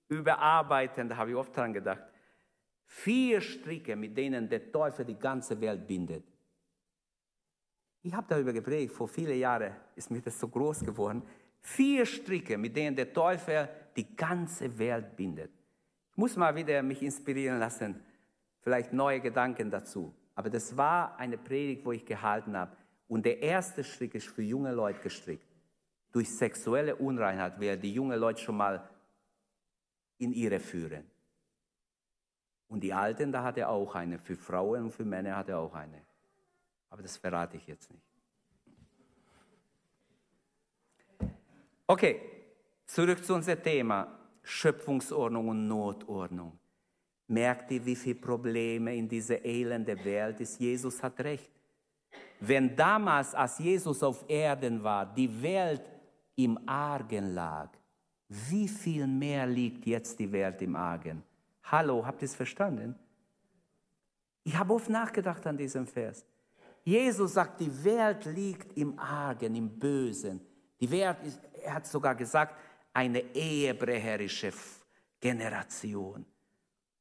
[0.07, 2.03] überarbeiten, da habe ich oft dran gedacht.
[2.85, 6.23] Vier Stricke, mit denen der Teufel die ganze Welt bindet.
[8.01, 11.23] Ich habe darüber gepredigt, vor vielen Jahren ist mir das so groß geworden.
[11.59, 15.51] Vier Stricke, mit denen der Teufel die ganze Welt bindet.
[16.11, 17.99] Ich muss mal wieder mich inspirieren lassen,
[18.61, 20.13] vielleicht neue Gedanken dazu.
[20.35, 22.77] Aber das war eine Predigt, wo ich gehalten habe.
[23.07, 25.47] Und der erste Strick ist für junge Leute gestrickt.
[26.11, 28.87] Durch sexuelle Unreinheit werde die junge Leute schon mal
[30.17, 31.03] in ihre führen.
[32.67, 34.17] Und die Alten, da hat er auch eine.
[34.17, 36.01] Für Frauen und für Männer hat er auch eine.
[36.89, 38.03] Aber das verrate ich jetzt nicht.
[41.87, 42.21] Okay,
[42.85, 44.07] zurück zu unserem Thema.
[44.41, 46.57] Schöpfungsordnung und Notordnung.
[47.27, 50.59] Merkt ihr, wie viele Probleme in dieser elenden Welt ist?
[50.59, 51.51] Jesus hat recht.
[52.39, 55.81] Wenn damals, als Jesus auf Erden war, die Welt
[56.35, 57.69] im Argen lag,
[58.27, 61.23] wie viel mehr liegt jetzt die Welt im Argen?
[61.71, 62.95] Hallo, habt ihr es verstanden?
[64.43, 66.25] Ich habe oft nachgedacht an diesem Vers.
[66.83, 70.39] Jesus sagt, die Welt liegt im Argen, im Bösen.
[70.79, 72.55] Die Welt ist, er hat sogar gesagt,
[72.93, 74.53] eine ehebrecherische
[75.19, 76.23] Generation.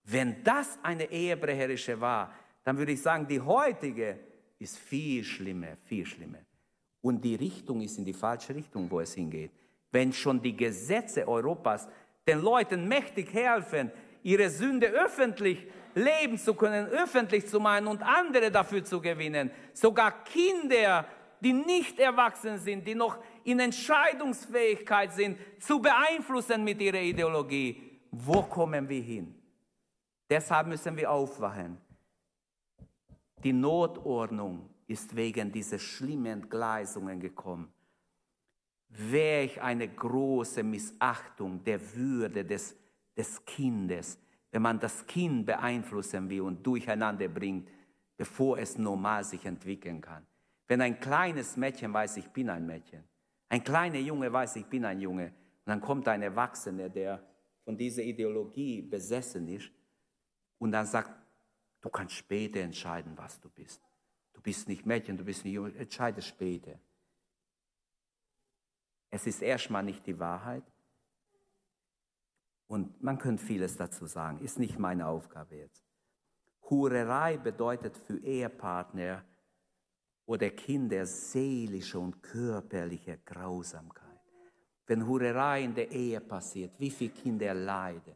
[0.05, 4.19] Wenn das eine ehebrecherische war, dann würde ich sagen, die heutige
[4.59, 6.39] ist viel schlimmer, viel schlimmer.
[7.03, 9.51] Und die Richtung ist in die falsche Richtung, wo es hingeht.
[9.91, 11.87] Wenn schon die Gesetze Europas
[12.27, 13.93] den Leuten mächtig helfen,
[14.25, 15.64] ihre Sünde öffentlich
[15.95, 21.07] leben zu können, öffentlich zu meinen und andere dafür zu gewinnen, sogar Kinder,
[21.41, 28.01] die nicht erwachsen sind, die noch in Entscheidungsfähigkeit sind, zu beeinflussen mit ihrer Ideologie.
[28.11, 29.35] Wo kommen wir hin?
[30.29, 31.79] Deshalb müssen wir aufwachen.
[33.43, 37.70] Die Notordnung ist wegen dieser schlimmen Entgleisungen gekommen.
[38.89, 42.75] Welch eine große Missachtung der Würde des,
[43.17, 44.19] des Kindes,
[44.51, 47.69] wenn man das Kind beeinflussen will und durcheinander bringt,
[48.17, 50.27] bevor es normal sich entwickeln kann.
[50.67, 53.05] Wenn ein kleines Mädchen weiß, ich bin ein Mädchen,
[53.49, 55.27] ein kleiner Junge weiß, ich bin ein Junge.
[55.27, 57.25] Und dann kommt ein Erwachsener, der
[57.65, 59.71] von dieser Ideologie besessen ist
[60.59, 61.11] und dann sagt,
[61.81, 63.81] du kannst später entscheiden, was du bist.
[64.33, 66.79] Du bist nicht Mädchen, du bist nicht Junge, entscheide später.
[69.11, 70.65] Es ist erstmal nicht die Wahrheit.
[72.67, 75.85] Und man könnte vieles dazu sagen, ist nicht meine Aufgabe jetzt.
[76.71, 79.23] Hurerei bedeutet für Ehepartner
[80.27, 84.05] oder Kinder seelische und körperliche Grausamkeit.
[84.87, 88.15] Wenn Hurerei in der Ehe passiert, wie viele Kinder leiden,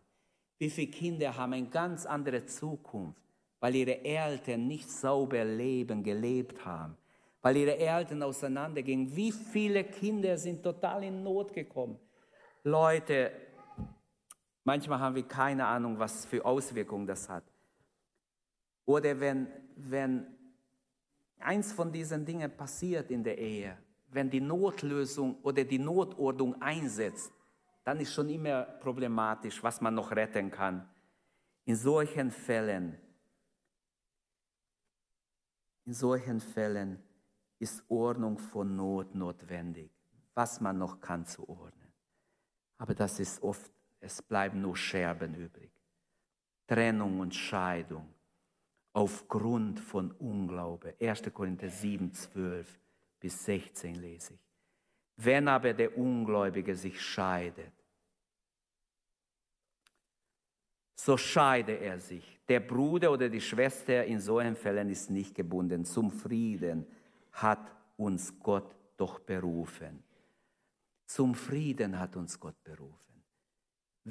[0.58, 3.22] wie viele Kinder haben eine ganz andere Zukunft,
[3.60, 6.96] weil ihre Eltern nicht sauber leben, gelebt haben,
[7.42, 9.14] weil ihre Eltern auseinandergingen.
[9.14, 11.98] Wie viele Kinder sind total in Not gekommen?
[12.64, 13.30] Leute,
[14.68, 17.44] manchmal haben wir keine Ahnung, was für Auswirkungen das hat.
[18.84, 19.46] Oder wenn,
[19.76, 20.26] wenn
[21.38, 23.78] eins von diesen Dingen passiert in der Ehe,
[24.10, 27.32] wenn die Notlösung oder die Notordnung einsetzt,
[27.82, 30.86] dann ist schon immer problematisch, was man noch retten kann.
[31.64, 32.98] In solchen Fällen,
[35.86, 37.02] in solchen Fällen
[37.58, 39.90] ist Ordnung von Not notwendig,
[40.34, 41.90] was man noch kann zu ordnen.
[42.76, 45.72] Aber das ist oft, es bleiben nur Scherben übrig.
[46.66, 48.14] Trennung und Scheidung
[48.92, 50.94] aufgrund von Unglaube.
[51.00, 51.32] 1.
[51.32, 52.80] Korinther 7, 12
[53.20, 54.40] bis 16 lese ich.
[55.16, 57.72] Wenn aber der Ungläubige sich scheidet,
[60.94, 62.38] so scheide er sich.
[62.48, 65.84] Der Bruder oder die Schwester in solchen Fällen ist nicht gebunden.
[65.84, 66.86] Zum Frieden
[67.32, 70.02] hat uns Gott doch berufen.
[71.06, 73.07] Zum Frieden hat uns Gott berufen.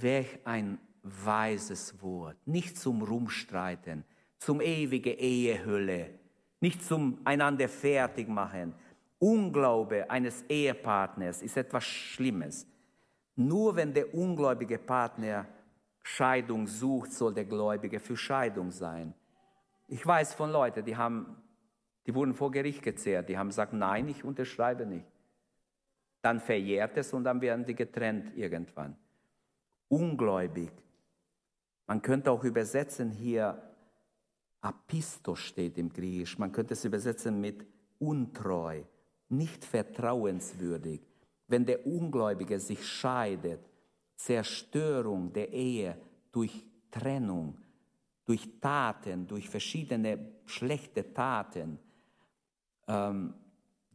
[0.01, 2.37] Welch ein weises Wort.
[2.45, 4.03] Nicht zum Rumstreiten,
[4.37, 6.19] zum ewige Ehehülle,
[6.59, 8.73] nicht zum einander fertig machen.
[9.19, 12.67] Unglaube eines Ehepartners ist etwas Schlimmes.
[13.35, 15.47] Nur wenn der ungläubige Partner
[16.03, 19.13] Scheidung sucht, soll der Gläubige für Scheidung sein.
[19.87, 21.35] Ich weiß von Leuten, die haben,
[22.05, 25.05] die wurden vor Gericht gezehrt, die haben gesagt, nein, ich unterschreibe nicht.
[26.21, 28.95] Dann verjährt es und dann werden die getrennt irgendwann.
[29.89, 30.71] Ungläubig.
[31.85, 33.61] Man könnte auch übersetzen hier
[34.61, 36.37] Apistos steht im Griechisch.
[36.37, 37.65] Man könnte es übersetzen mit
[37.99, 38.83] untreu,
[39.29, 41.01] nicht vertrauenswürdig.
[41.47, 43.61] Wenn der Ungläubige sich scheidet,
[44.15, 45.97] Zerstörung der Ehe
[46.31, 47.57] durch Trennung,
[48.25, 51.79] durch Taten, durch verschiedene schlechte Taten,
[52.87, 53.33] ähm,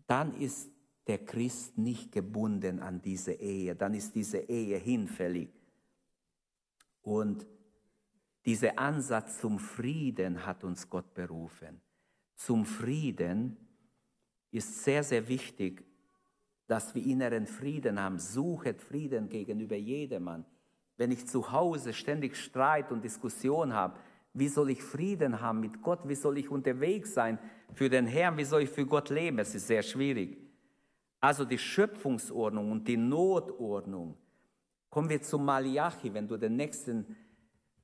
[0.06, 0.70] dann ist
[1.06, 5.50] der Christ nicht gebunden an diese Ehe, dann ist diese Ehe hinfällig.
[7.02, 7.46] Und
[8.44, 11.80] dieser Ansatz zum Frieden hat uns Gott berufen.
[12.34, 13.56] Zum Frieden
[14.50, 15.84] ist sehr, sehr wichtig,
[16.66, 18.18] dass wir inneren Frieden haben.
[18.18, 20.44] Suchet Frieden gegenüber jedermann.
[20.96, 23.98] Wenn ich zu Hause ständig Streit und Diskussion habe,
[24.34, 26.00] wie soll ich Frieden haben mit Gott?
[26.08, 27.38] Wie soll ich unterwegs sein
[27.74, 28.38] für den Herrn?
[28.38, 29.38] Wie soll ich für Gott leben?
[29.38, 30.38] Es ist sehr schwierig.
[31.20, 34.16] Also die Schöpfungsordnung und die Notordnung.
[34.92, 37.16] Kommen wir zu Malachi, wenn du den nächsten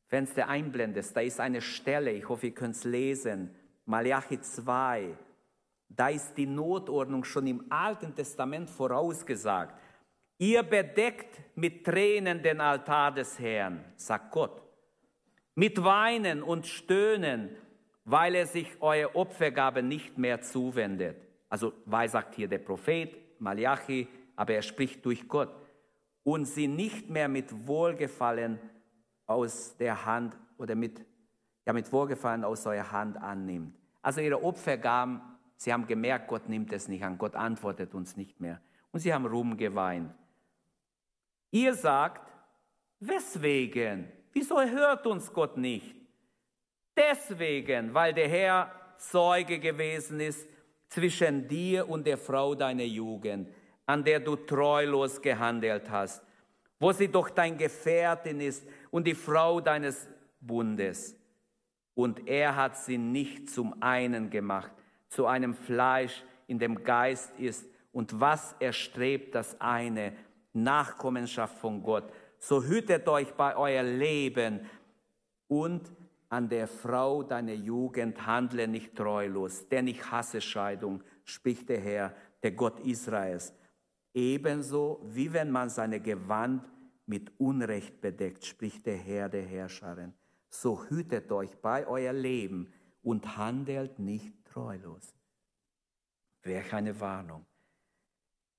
[0.08, 3.54] Fenster einblendest, da ist eine Stelle, ich hoffe, ihr könnt es lesen,
[3.86, 5.16] Malachi 2.
[5.88, 9.74] Da ist die Notordnung schon im Alten Testament vorausgesagt.
[10.36, 14.62] Ihr bedeckt mit Tränen den Altar des Herrn, sagt Gott,
[15.54, 17.56] mit Weinen und Stöhnen,
[18.04, 21.16] weil er sich eure Opfergabe nicht mehr zuwendet.
[21.48, 24.06] Also, weil sagt hier der Prophet Malachi,
[24.36, 25.67] aber er spricht durch Gott.
[26.28, 28.58] Und sie nicht mehr mit Wohlgefallen
[29.24, 31.02] aus der Hand oder mit,
[31.64, 33.74] ja, mit Wohlgefallen aus eurer Hand annimmt.
[34.02, 35.22] Also ihre Opfergaben,
[35.56, 38.60] sie haben gemerkt, Gott nimmt es nicht an, Gott antwortet uns nicht mehr.
[38.92, 40.12] Und sie haben rumgeweint.
[41.50, 42.30] Ihr sagt,
[43.00, 44.12] weswegen?
[44.34, 45.96] Wieso hört uns Gott nicht?
[46.94, 50.46] Deswegen, weil der Herr Zeuge gewesen ist
[50.90, 53.48] zwischen dir und der Frau deiner Jugend,
[53.88, 56.22] an der du treulos gehandelt hast
[56.80, 60.08] wo sie doch dein Gefährtin ist und die Frau deines
[60.40, 61.16] Bundes.
[61.94, 64.70] Und er hat sie nicht zum einen gemacht,
[65.08, 67.68] zu einem Fleisch in dem Geist ist.
[67.92, 70.12] Und was erstrebt das eine?
[70.52, 72.04] Nachkommenschaft von Gott.
[72.38, 74.60] So hütet euch bei euer Leben
[75.48, 75.90] und
[76.28, 82.14] an der Frau deiner Jugend handle nicht treulos, denn ich hasse Scheidung, spricht der Herr,
[82.42, 83.52] der Gott Israels.
[84.14, 86.64] Ebenso wie wenn man seine Gewand
[87.06, 90.12] mit Unrecht bedeckt, spricht der Herr der Herrscherin.
[90.50, 95.14] So hütet euch bei euer Leben und handelt nicht treulos.
[96.42, 97.44] Welch eine Warnung.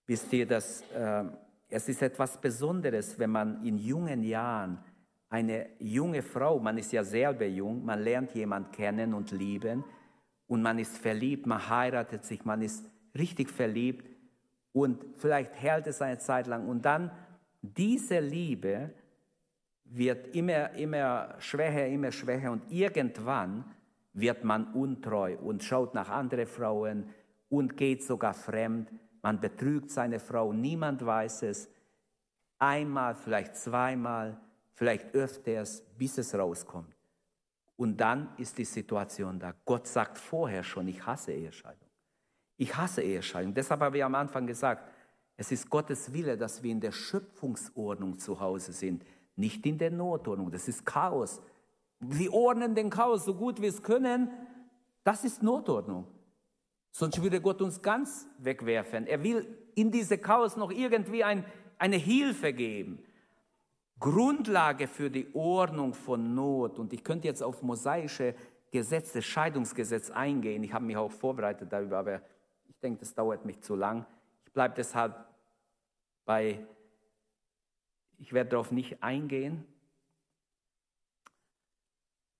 [0.05, 1.25] Wisst ihr, dass äh,
[1.69, 4.83] es ist etwas Besonderes, wenn man in jungen Jahren
[5.29, 9.83] eine junge Frau, man ist ja selber jung, man lernt jemand kennen und lieben
[10.47, 14.18] und man ist verliebt, man heiratet sich, man ist richtig verliebt
[14.73, 17.11] und vielleicht hält es eine Zeit lang und dann
[17.61, 18.93] diese Liebe
[19.83, 23.65] wird immer, immer schwächer, immer schwächer und irgendwann
[24.13, 27.09] wird man untreu und schaut nach anderen Frauen
[27.49, 28.91] und geht sogar fremd.
[29.21, 31.69] Man betrügt seine Frau, niemand weiß es.
[32.57, 34.39] Einmal, vielleicht zweimal,
[34.73, 36.95] vielleicht öfters, bis es rauskommt.
[37.75, 39.53] Und dann ist die Situation da.
[39.65, 41.88] Gott sagt vorher schon, ich hasse Ehescheidung.
[42.59, 43.53] Ich hasse Ehescheidung.
[43.53, 44.83] Deshalb habe ich am Anfang gesagt,
[45.37, 49.05] es ist Gottes Wille, dass wir in der Schöpfungsordnung zu Hause sind,
[49.37, 50.51] nicht in der Notordnung.
[50.51, 51.41] Das ist Chaos.
[52.01, 54.29] Wir ordnen den Chaos so gut wir es können.
[55.05, 56.05] Das ist Notordnung.
[56.91, 59.07] Sonst würde Gott uns ganz wegwerfen.
[59.07, 61.45] Er will in diese Chaos noch irgendwie ein,
[61.77, 62.99] eine Hilfe geben.
[64.01, 66.77] Grundlage für die Ordnung von Not.
[66.77, 68.35] Und ich könnte jetzt auf mosaische
[68.71, 70.61] Gesetze, Scheidungsgesetz eingehen.
[70.63, 72.21] Ich habe mich auch vorbereitet darüber, aber
[72.79, 74.05] ich denke, das dauert mich zu lang.
[74.45, 75.13] Ich bleibe deshalb
[76.23, 76.65] bei,
[78.17, 79.65] ich werde darauf nicht eingehen.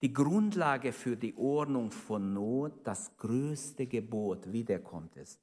[0.02, 5.42] Die Grundlage für die Ordnung von Not, das größte Gebot, wieder kommt es.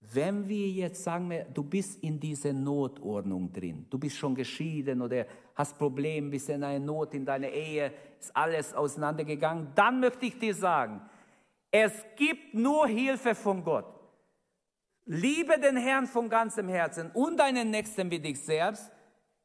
[0.00, 5.24] Wenn wir jetzt sagen, du bist in dieser Notordnung drin, du bist schon geschieden oder
[5.54, 10.36] hast Probleme, bist in einer Not in deiner Ehe, ist alles auseinandergegangen, dann möchte ich
[10.36, 11.00] dir sagen,
[11.70, 14.01] es gibt nur Hilfe von Gott.
[15.04, 18.90] Liebe den Herrn von ganzem Herzen und deinen Nächsten wie dich selbst,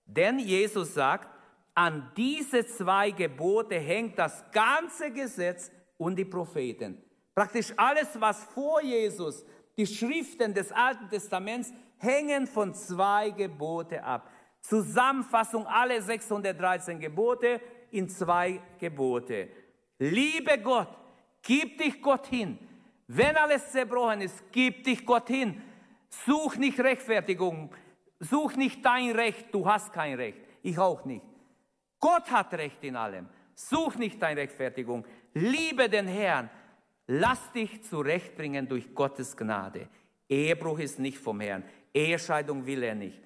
[0.06, 1.28] denn Jesus sagt,
[1.74, 7.02] an diese zwei Gebote hängt das ganze Gesetz und die Propheten.
[7.36, 9.46] Praktisch alles, was vor Jesus
[9.78, 14.30] die Schriften des Alten Testaments hängen von zwei Gebote ab.
[14.62, 19.50] Zusammenfassung alle 613 Gebote in zwei Gebote.
[20.00, 20.90] Liebe Gott,
[21.42, 22.58] gib dich Gott hin.
[23.08, 25.62] Wenn alles zerbrochen ist, gib dich Gott hin.
[26.10, 27.74] Such nicht Rechtfertigung.
[28.20, 29.48] Such nicht dein Recht.
[29.54, 30.40] Du hast kein Recht.
[30.62, 31.24] Ich auch nicht.
[32.00, 33.28] Gott hat Recht in allem.
[33.56, 35.06] Such nicht deine Rechtfertigung.
[35.34, 36.50] Liebe den Herrn.
[37.08, 39.88] Lass dich zurechtbringen durch Gottes Gnade.
[40.28, 41.64] Ehebruch ist nicht vom Herrn.
[41.94, 43.22] Ehescheidung will er nicht.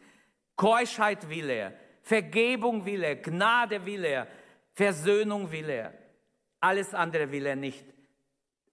[0.56, 1.74] Keuschheit will er.
[2.04, 3.16] Vergebung will er.
[3.16, 4.28] Gnade will er.
[4.74, 5.94] Versöhnung will er.
[6.60, 7.84] Alles andere will er nicht.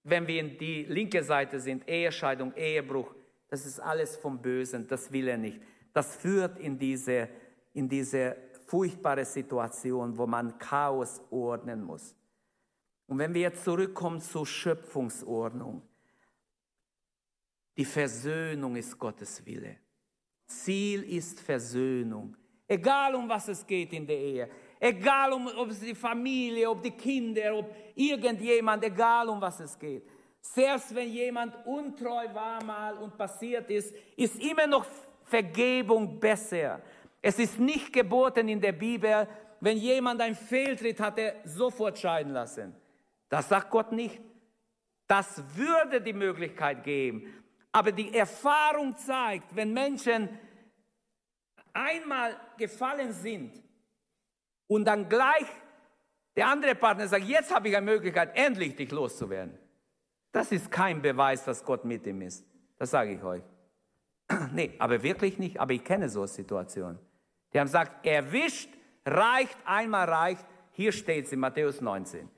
[0.03, 3.13] Wenn wir in die linke Seite sind, Ehescheidung, Ehebruch,
[3.49, 5.59] das ist alles vom Bösen, das will er nicht.
[5.93, 7.27] Das führt in diese,
[7.73, 8.37] in diese
[8.67, 12.15] furchtbare Situation, wo man Chaos ordnen muss.
[13.07, 15.81] Und wenn wir jetzt zurückkommen zur Schöpfungsordnung,
[17.75, 19.77] die Versöhnung ist Gottes Wille.
[20.45, 22.35] Ziel ist Versöhnung.
[22.67, 24.49] Egal um was es geht in der Ehe.
[24.79, 29.77] Egal um, ob es die Familie, ob die Kinder, ob irgendjemand, egal um was es
[29.77, 30.03] geht.
[30.39, 34.85] Selbst wenn jemand untreu war mal und passiert ist, ist immer noch
[35.25, 36.81] Vergebung besser.
[37.21, 39.27] Es ist nicht geboten in der Bibel,
[39.59, 42.73] wenn jemand einen Fehltritt hatte, sofort scheiden lassen.
[43.27, 44.21] Das sagt Gott nicht.
[45.07, 47.33] Das würde die Möglichkeit geben.
[47.73, 50.29] Aber die Erfahrung zeigt, wenn Menschen
[51.73, 53.61] einmal gefallen sind
[54.69, 55.47] und dann gleich
[56.35, 59.57] der andere Partner sagt, jetzt habe ich eine Möglichkeit, endlich dich loszuwerden.
[60.31, 62.45] Das ist kein Beweis, dass Gott mit ihm ist.
[62.77, 63.43] Das sage ich euch.
[64.53, 65.59] Nee, aber wirklich nicht.
[65.59, 66.99] Aber ich kenne so Situationen.
[67.51, 68.69] Die haben gesagt, erwischt,
[69.05, 70.45] reicht, einmal reicht.
[70.71, 72.29] Hier steht es in Matthäus 19.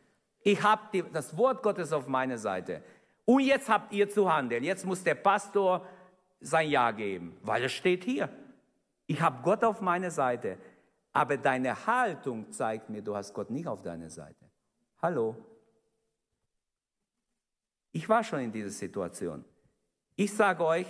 [0.43, 2.81] Ich habe das Wort Gottes auf meiner Seite.
[3.25, 4.63] Und jetzt habt ihr zu handeln.
[4.63, 5.85] Jetzt muss der Pastor
[6.39, 8.29] sein Ja geben, weil es steht hier.
[9.05, 10.57] Ich habe Gott auf meiner Seite.
[11.13, 14.49] Aber deine Haltung zeigt mir, du hast Gott nicht auf deiner Seite.
[15.01, 15.35] Hallo?
[17.91, 19.43] Ich war schon in dieser Situation.
[20.15, 20.87] Ich sage euch,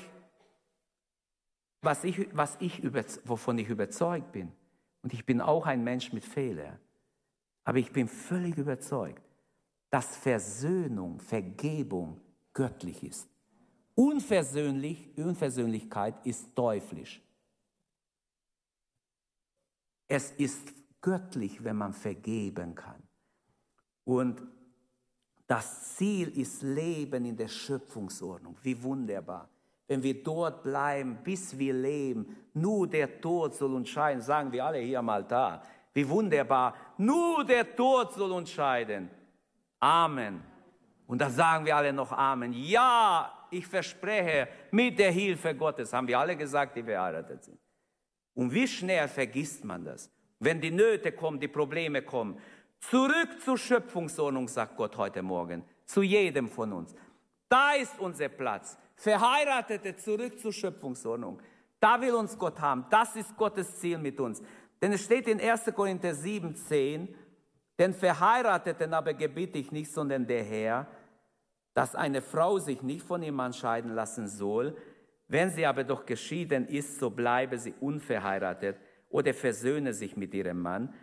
[1.82, 2.84] was ich, was ich
[3.26, 4.52] wovon ich überzeugt bin.
[5.02, 6.80] Und ich bin auch ein Mensch mit Fehlern.
[7.64, 9.24] Aber ich bin völlig überzeugt,
[9.90, 12.22] dass Versöhnung, Vergebung
[12.54, 13.28] göttlich ist.
[13.96, 17.22] Unversöhnlich, Unversöhnlichkeit ist teuflisch.
[20.14, 23.02] Es ist göttlich, wenn man vergeben kann.
[24.04, 24.42] Und
[25.48, 28.58] das Ziel ist Leben in der Schöpfungsordnung.
[28.62, 29.48] Wie wunderbar.
[29.88, 34.66] Wenn wir dort bleiben, bis wir leben, nur der Tod soll uns scheiden, sagen wir
[34.66, 35.64] alle hier mal da.
[35.94, 36.76] Wie wunderbar.
[36.98, 39.10] Nur der Tod soll uns scheiden.
[39.80, 40.44] Amen.
[41.08, 42.52] Und da sagen wir alle noch Amen.
[42.52, 47.58] Ja, ich verspreche, mit der Hilfe Gottes, haben wir alle gesagt, die verheiratet sind.
[48.34, 50.10] Und wie schnell vergisst man das?
[50.40, 52.40] Wenn die Nöte kommen, die Probleme kommen.
[52.80, 56.96] Zurück zur Schöpfungsordnung, sagt Gott heute Morgen, zu jedem von uns.
[57.48, 58.78] Da ist unser Platz.
[58.96, 61.42] Verheiratete zurück zur Schöpfungsordnung.
[61.80, 62.86] Da will uns Gott haben.
[62.90, 64.42] Das ist Gottes Ziel mit uns.
[64.82, 65.66] Denn es steht in 1.
[65.76, 67.14] Korinther 7, 10,
[67.78, 70.88] den Verheirateten aber gebiete ich nicht, sondern der Herr,
[71.74, 74.76] dass eine Frau sich nicht von ihm scheiden lassen soll.
[75.32, 78.76] Wenn sie aber doch geschieden ist, so bleibe sie unverheiratet
[79.08, 80.94] oder versöhne sich mit ihrem Mann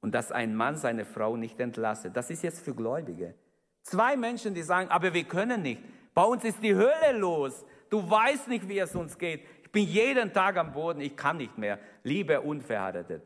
[0.00, 2.10] und dass ein Mann seine Frau nicht entlasse.
[2.10, 3.36] Das ist jetzt für Gläubige.
[3.82, 5.80] Zwei Menschen, die sagen, aber wir können nicht.
[6.14, 7.64] Bei uns ist die Hölle los.
[7.88, 9.44] Du weißt nicht, wie es uns geht.
[9.62, 11.78] Ich bin jeden Tag am Boden, ich kann nicht mehr.
[12.02, 13.22] Liebe unverheiratet.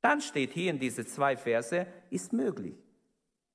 [0.00, 2.76] Dann steht hier in diese zwei Verse, ist möglich.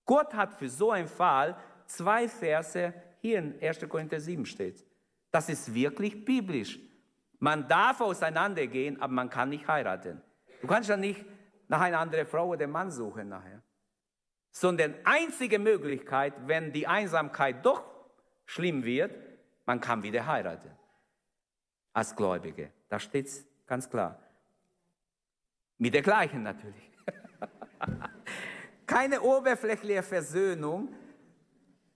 [0.04, 3.88] Gott hat für so einen Fall zwei Verse, hier in 1.
[3.88, 4.84] Korinther 7 steht.
[5.34, 6.79] Das ist wirklich biblisch.
[7.39, 10.21] Man darf auseinandergehen, aber man kann nicht heiraten.
[10.61, 11.25] Du kannst ja nicht
[11.67, 13.63] nach einer anderen Frau oder Mann suchen nachher.
[14.51, 17.84] Sondern einzige Möglichkeit, wenn die Einsamkeit doch
[18.45, 19.11] schlimm wird,
[19.65, 20.69] man kann wieder heiraten.
[21.93, 22.71] Als Gläubige.
[22.88, 24.19] Da steht es ganz klar.
[25.79, 26.91] Mit der gleichen natürlich.
[28.86, 30.93] Keine oberflächliche Versöhnung.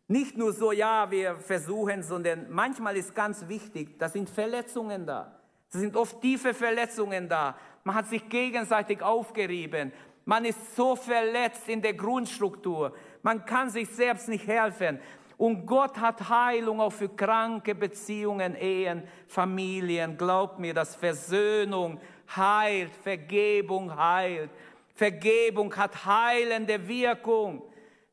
[0.07, 5.37] Nicht nur so, ja, wir versuchen, sondern manchmal ist ganz wichtig, da sind Verletzungen da.
[5.71, 7.57] Da sind oft tiefe Verletzungen da.
[7.83, 9.91] Man hat sich gegenseitig aufgerieben.
[10.23, 12.93] Man ist so verletzt in der Grundstruktur.
[13.21, 14.99] Man kann sich selbst nicht helfen.
[15.37, 20.17] Und Gott hat Heilung auch für kranke Beziehungen, Ehen, Familien.
[20.17, 21.99] Glaubt mir, dass Versöhnung
[22.35, 24.49] heilt, Vergebung heilt.
[24.95, 27.61] Vergebung hat heilende Wirkung.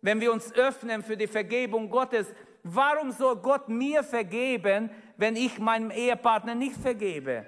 [0.05, 5.59] Wenn wir uns öffnen für die Vergebung Gottes, warum soll Gott mir vergeben, wenn ich
[5.59, 7.47] meinem Ehepartner nicht vergebe?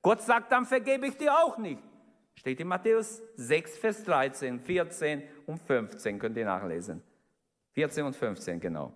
[0.00, 1.82] Gott sagt, dann vergebe ich dir auch nicht.
[2.34, 7.02] Steht in Matthäus 6, Vers 13, 14 und 15, könnt ihr nachlesen.
[7.72, 8.94] 14 und 15, genau.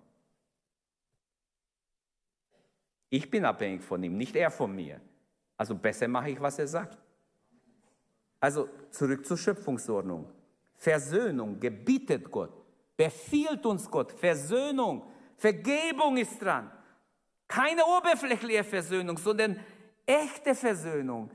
[3.10, 5.02] Ich bin abhängig von ihm, nicht er von mir.
[5.58, 6.96] Also besser mache ich, was er sagt.
[8.40, 10.30] Also zurück zur Schöpfungsordnung.
[10.76, 12.61] Versöhnung gebietet Gott,
[13.03, 14.12] befiehlt uns Gott.
[14.12, 15.03] Versöhnung,
[15.36, 16.70] Vergebung ist dran.
[17.48, 19.59] Keine oberflächliche Versöhnung, sondern
[20.07, 21.30] echte Versöhnung.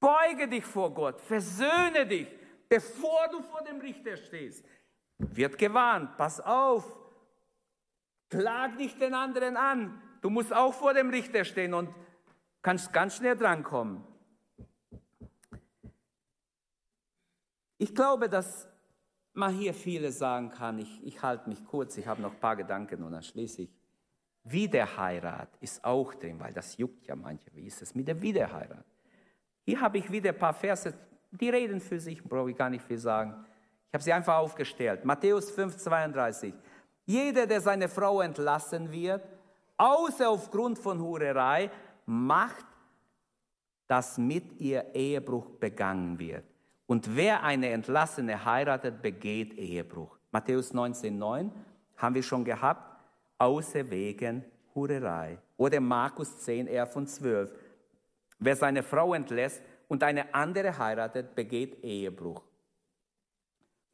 [0.00, 2.26] Beuge dich vor Gott, versöhne dich,
[2.68, 4.64] bevor du vor dem Richter stehst.
[5.18, 6.84] Wird gewarnt, pass auf,
[8.28, 10.02] klag nicht den anderen an.
[10.22, 11.94] Du musst auch vor dem Richter stehen und
[12.62, 14.02] kannst ganz schnell drankommen.
[17.78, 18.69] Ich glaube, dass
[19.32, 20.78] man hier vieles sagen kann.
[20.78, 23.70] Ich, ich halte mich kurz, ich habe noch ein paar Gedanken und dann schließe ich.
[24.44, 27.50] Wiederheirat ist auch drin, weil das juckt ja manche.
[27.54, 28.84] Wie ist es mit der Wiederheirat?
[29.64, 30.94] Hier habe ich wieder ein paar Verse,
[31.30, 33.44] die reden für sich, brauche ich gar nicht viel sagen.
[33.88, 35.04] Ich habe sie einfach aufgestellt.
[35.04, 36.54] Matthäus 5, 32.
[37.04, 39.22] Jeder, der seine Frau entlassen wird,
[39.76, 41.70] außer aufgrund von Hurerei,
[42.06, 42.66] macht,
[43.86, 46.44] dass mit ihr Ehebruch begangen wird.
[46.90, 50.18] Und wer eine Entlassene heiratet, begeht Ehebruch.
[50.32, 51.52] Matthäus 19,9
[51.96, 53.00] haben wir schon gehabt,
[53.38, 55.38] außer wegen Hurerei.
[55.56, 57.54] Oder Markus 10, 11 und 12.
[58.40, 62.42] Wer seine Frau entlässt und eine andere heiratet, begeht Ehebruch.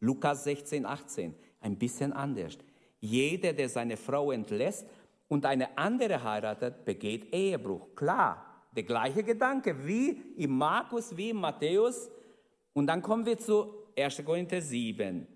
[0.01, 2.57] Lukas 16, 18, ein bisschen anders.
[3.01, 4.89] Jeder, der seine Frau entlässt
[5.29, 7.95] und eine andere heiratet, begeht Ehebruch.
[7.95, 12.11] Klar, der gleiche Gedanke wie im Markus, wie im Matthäus
[12.77, 14.23] und dann kommen wir zu 1.
[14.23, 15.27] Korinther 7.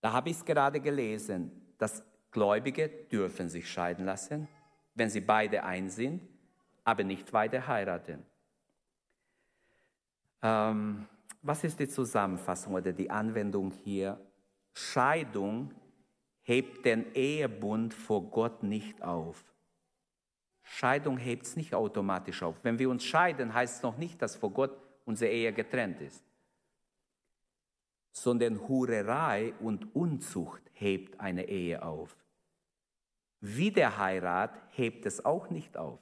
[0.00, 4.46] Da habe ich es gerade gelesen, dass Gläubige dürfen sich scheiden lassen,
[4.94, 6.22] wenn sie beide ein sind,
[6.84, 8.24] aber nicht weiter heiraten.
[10.40, 11.06] Ähm,
[11.42, 14.16] was ist die Zusammenfassung oder die Anwendung hier?
[14.72, 15.74] Scheidung
[16.42, 19.52] hebt den Ehebund vor Gott nicht auf.
[20.62, 22.54] Scheidung hebt es nicht automatisch auf.
[22.62, 26.25] Wenn wir uns scheiden, heißt es noch nicht, dass vor Gott unsere Ehe getrennt ist
[28.16, 32.16] sondern Hurerei und Unzucht hebt eine Ehe auf.
[33.40, 36.00] Wiederheirat hebt es auch nicht auf.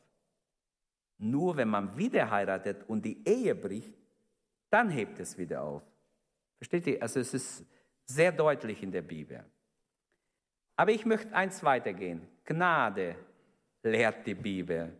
[1.18, 3.92] Nur wenn man wieder heiratet und die Ehe bricht,
[4.70, 5.82] dann hebt es wieder auf.
[6.58, 7.02] Versteht ihr?
[7.02, 7.66] Also es ist
[8.04, 9.44] sehr deutlich in der Bibel.
[10.76, 12.28] Aber ich möchte eins weitergehen.
[12.44, 13.16] Gnade
[13.82, 14.92] lehrt die Bibel.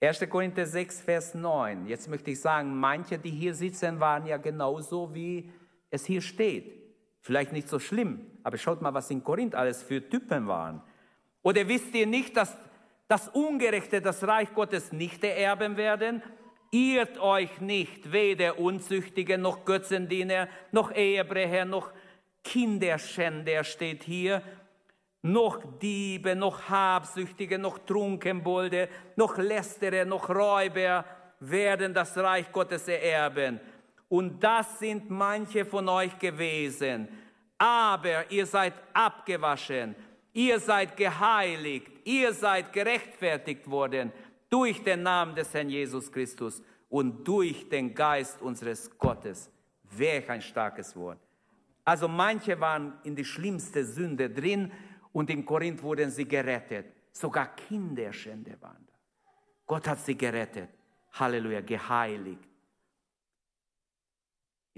[0.00, 0.28] 1.
[0.28, 1.86] Korinther 6, Vers 9.
[1.86, 5.50] Jetzt möchte ich sagen, manche, die hier sitzen, waren ja genauso wie
[5.90, 6.72] es hier steht.
[7.20, 10.82] Vielleicht nicht so schlimm, aber schaut mal, was in Korinth alles für Typen waren.
[11.42, 12.56] Oder wisst ihr nicht, dass
[13.06, 16.22] das Ungerechte das Reich Gottes nicht ererben werden?
[16.70, 21.92] Irrt euch nicht, weder Unzüchtige noch Götzendiener, noch Ehebrecher, noch
[22.44, 24.42] Kinderschänder steht hier,
[25.22, 31.04] noch Diebe, noch Habsüchtige, noch Trunkenbolde, noch Lästerer, noch Räuber
[31.40, 33.60] werden das Reich Gottes ererben.
[34.08, 37.08] Und das sind manche von euch gewesen.
[37.58, 39.94] Aber ihr seid abgewaschen,
[40.32, 44.12] ihr seid geheiligt, ihr seid gerechtfertigt worden
[44.48, 49.50] durch den Namen des Herrn Jesus Christus und durch den Geist unseres Gottes.
[49.90, 51.18] Welch ein starkes Wort.
[51.84, 54.70] Also manche waren in die schlimmste Sünde drin
[55.12, 56.86] und in Korinth wurden sie gerettet.
[57.10, 58.94] Sogar Kinderschänder waren da.
[59.66, 60.68] Gott hat sie gerettet.
[61.12, 62.47] Halleluja, geheiligt.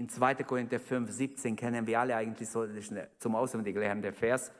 [0.01, 0.33] In 2.
[0.45, 2.65] Korinther 5, 17 kennen wir alle eigentlich so
[3.19, 4.51] zum Auswendig lernen der Vers.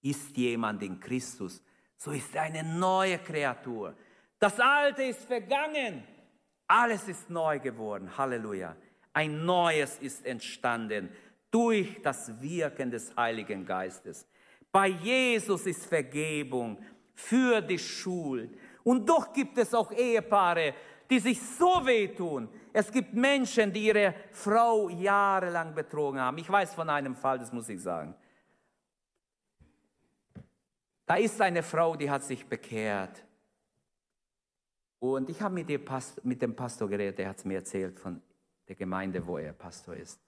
[0.00, 1.62] Ist jemand in Christus,
[1.98, 3.94] so ist er eine neue Kreatur.
[4.38, 6.02] Das Alte ist vergangen.
[6.66, 8.16] Alles ist neu geworden.
[8.16, 8.74] Halleluja.
[9.12, 11.10] Ein Neues ist entstanden
[11.50, 14.26] durch das Wirken des Heiligen Geistes.
[14.72, 16.82] Bei Jesus ist Vergebung
[17.14, 18.58] für die Schuld.
[18.82, 20.72] Und doch gibt es auch Ehepaare,
[21.10, 22.48] die sich so wehtun.
[22.72, 26.38] Es gibt Menschen, die ihre Frau jahrelang betrogen haben.
[26.38, 28.14] Ich weiß von einem Fall, das muss ich sagen.
[31.06, 33.24] Da ist eine Frau, die hat sich bekehrt.
[34.98, 35.68] Und ich habe mit,
[36.24, 38.20] mit, dem Pastor geredet, der hat es mir erzählt von
[38.66, 40.20] der Gemeinde, wo er Pastor ist.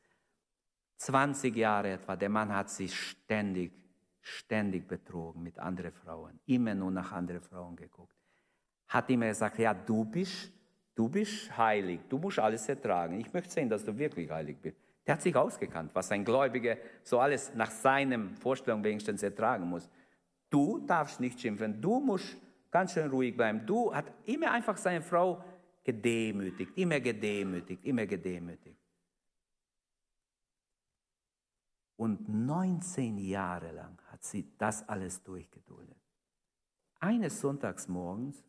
[0.98, 3.72] 20 Jahre etwa, der Mann hat sich ständig,
[4.20, 8.16] ständig betrogen mit anderen Frauen, immer nur nach anderen Frauen geguckt.
[8.88, 10.52] Hat immer gesagt, ja, du bist
[10.98, 13.20] Du bist heilig, du musst alles ertragen.
[13.20, 14.76] Ich möchte sehen, dass du wirklich heilig bist.
[15.06, 19.88] Der hat sich ausgekannt, was ein Gläubiger so alles nach seinem Vorstellung wenigstens ertragen muss.
[20.50, 22.36] Du darfst nicht schimpfen, du musst
[22.72, 23.64] ganz schön ruhig bleiben.
[23.64, 25.44] Du hat immer einfach seine Frau
[25.84, 28.80] gedemütigt, immer gedemütigt, immer gedemütigt.
[31.94, 35.96] Und 19 Jahre lang hat sie das alles durchgeduldet.
[36.98, 38.42] Eines Sonntagsmorgens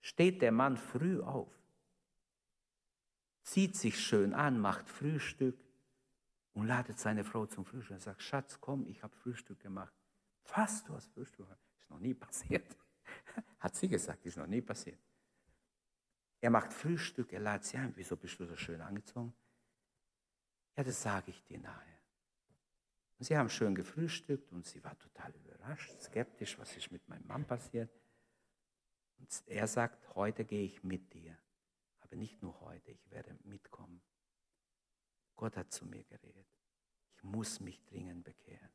[0.00, 1.57] steht der Mann früh auf
[3.48, 5.58] zieht sich schön an, macht Frühstück
[6.52, 9.94] und ladet seine Frau zum Frühstück und sagt, Schatz, komm, ich habe Frühstück gemacht.
[10.54, 11.60] Was, du hast Frühstück gemacht?
[11.80, 12.76] Ist noch nie passiert.
[13.58, 14.98] Hat sie gesagt, ist noch nie passiert.
[16.40, 17.92] Er macht Frühstück, er lädt sie ein.
[17.96, 19.32] Wieso bist du so schön angezogen?
[20.76, 21.98] Ja, das sage ich dir nachher.
[23.18, 27.26] Und sie haben schön gefrühstückt und sie war total überrascht, skeptisch, was ist mit meinem
[27.26, 27.90] Mann passiert.
[29.18, 31.36] Und er sagt, heute gehe ich mit dir.
[32.08, 34.00] Aber nicht nur heute, ich werde mitkommen.
[35.36, 36.46] Gott hat zu mir geredet.
[37.16, 38.70] Ich muss mich dringend bekehren.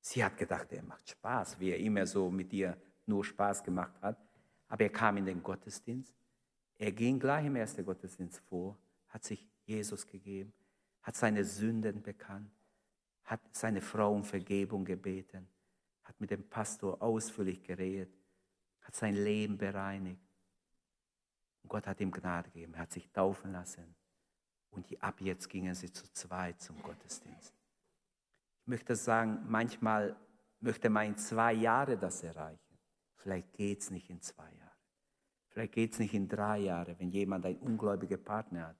[0.00, 4.00] Sie hat gedacht, er macht Spaß, wie er immer so mit ihr nur Spaß gemacht
[4.02, 4.18] hat.
[4.68, 6.14] Aber er kam in den Gottesdienst.
[6.78, 8.76] Er ging gleich im ersten Gottesdienst vor,
[9.08, 10.52] hat sich Jesus gegeben,
[11.02, 12.50] hat seine Sünden bekannt,
[13.24, 15.48] hat seine Frau um Vergebung gebeten,
[16.04, 18.12] hat mit dem Pastor ausführlich geredet,
[18.82, 20.25] hat sein Leben bereinigt.
[21.66, 22.74] Und Gott hat ihm Gnade gegeben.
[22.74, 23.96] Er hat sich taufen lassen.
[24.70, 27.52] Und ab jetzt gingen sie zu zweit zum Gottesdienst.
[28.60, 30.14] Ich möchte sagen, manchmal
[30.60, 32.78] möchte man in zwei Jahren das erreichen.
[33.16, 34.78] Vielleicht geht es nicht in zwei Jahren.
[35.48, 38.76] Vielleicht geht es nicht in drei Jahren, wenn jemand einen ungläubigen Partner hat.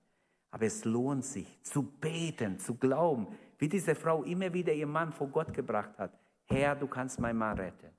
[0.51, 3.27] Aber es lohnt sich zu beten, zu glauben,
[3.57, 6.17] wie diese Frau immer wieder ihren Mann vor Gott gebracht hat.
[6.45, 7.89] Herr, du kannst meinen Mann retten.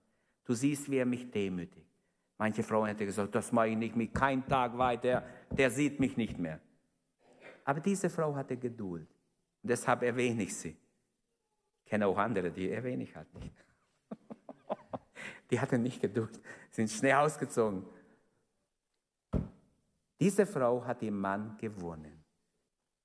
[0.46, 1.87] Du siehst, wie er mich demütigt.
[2.38, 6.16] Manche Frauen hätten gesagt, das mache ich nicht mit keinem Tag weiter, der sieht mich
[6.16, 6.60] nicht mehr.
[7.64, 9.08] Aber diese Frau hatte Geduld.
[9.62, 10.76] Und deshalb erwähne ich sie.
[11.84, 13.52] Ich kenne auch andere, die erwähne ich halt nicht.
[15.50, 17.84] die hatten nicht Geduld, sind schnell ausgezogen.
[20.20, 22.24] Diese Frau hat den Mann gewonnen.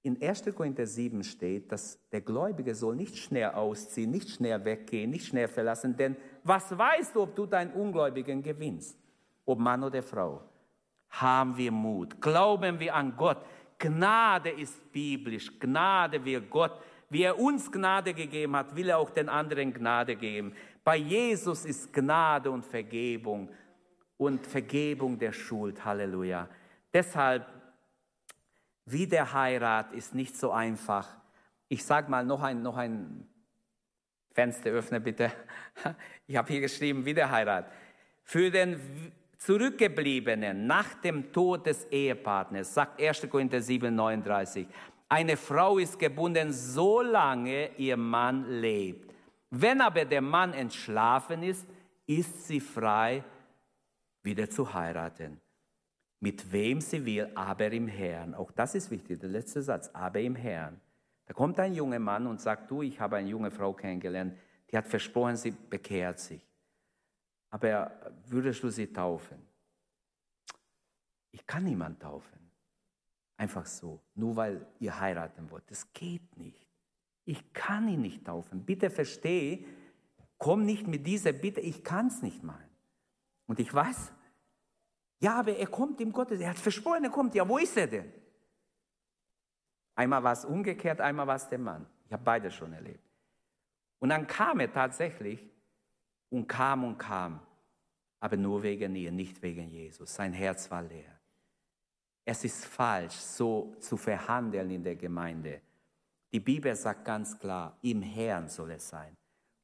[0.04, 0.44] In 1.
[0.54, 5.48] Korinther 7 steht, dass der Gläubige soll nicht schnell ausziehen, nicht schnell weggehen, nicht schnell
[5.48, 9.03] verlassen, denn was weißt du, ob du deinen Ungläubigen gewinnst?
[9.46, 10.42] Ob Mann oder Frau,
[11.10, 13.46] haben wir Mut, glauben wir an Gott.
[13.78, 16.80] Gnade ist biblisch, Gnade will Gott.
[17.10, 20.56] Wie er uns Gnade gegeben hat, will er auch den anderen Gnade geben.
[20.84, 23.50] Bei Jesus ist Gnade und Vergebung
[24.18, 25.84] und Vergebung der Schuld.
[25.84, 26.50] Halleluja.
[26.92, 27.46] Deshalb,
[28.86, 31.08] wie der Heirat ist nicht so einfach.
[31.68, 33.28] Ich sage mal noch ein, noch ein
[34.34, 35.32] Fenster öffne bitte.
[36.26, 37.70] Ich habe hier geschrieben, wie der Heirat.
[38.24, 38.80] Für den
[39.44, 43.30] Zurückgebliebenen nach dem Tod des Ehepartners, sagt 1.
[43.30, 44.66] Korinther 7, 39,
[45.10, 49.14] eine Frau ist gebunden, solange ihr Mann lebt.
[49.50, 51.68] Wenn aber der Mann entschlafen ist,
[52.06, 53.22] ist sie frei,
[54.24, 55.42] wieder zu heiraten.
[56.22, 58.34] Mit wem sie will, aber im Herrn.
[58.36, 60.80] Auch das ist wichtig, der letzte Satz, aber im Herrn.
[61.26, 64.38] Da kommt ein junger Mann und sagt, du, ich habe eine junge Frau kennengelernt,
[64.72, 66.53] Die hat versprochen, sie bekehrt sich.
[67.54, 67.92] Aber
[68.26, 69.38] würdest du sie taufen?
[71.30, 72.50] Ich kann niemand taufen.
[73.38, 75.70] Einfach so, nur weil ihr heiraten wollt.
[75.70, 76.68] Das geht nicht.
[77.26, 78.66] Ich kann ihn nicht taufen.
[78.66, 79.66] Bitte verstehe,
[80.40, 82.68] komm nicht mit dieser Bitte, ich kann es nicht machen.
[83.46, 84.12] Und ich weiß,
[85.20, 87.36] ja, aber er kommt im Gottes, er hat versprochen, er kommt.
[87.36, 88.12] Ja, wo ist er denn?
[89.94, 91.86] Einmal war es umgekehrt, einmal war es der Mann.
[92.08, 93.08] Ich habe beides schon erlebt.
[94.00, 95.53] Und dann kam er tatsächlich
[96.34, 97.40] und kam und kam,
[98.20, 100.16] aber nur wegen ihr, nicht wegen Jesus.
[100.16, 101.20] Sein Herz war leer.
[102.26, 105.62] Es ist falsch, so zu verhandeln in der Gemeinde.
[106.32, 109.16] Die Bibel sagt ganz klar, im Herrn soll es sein.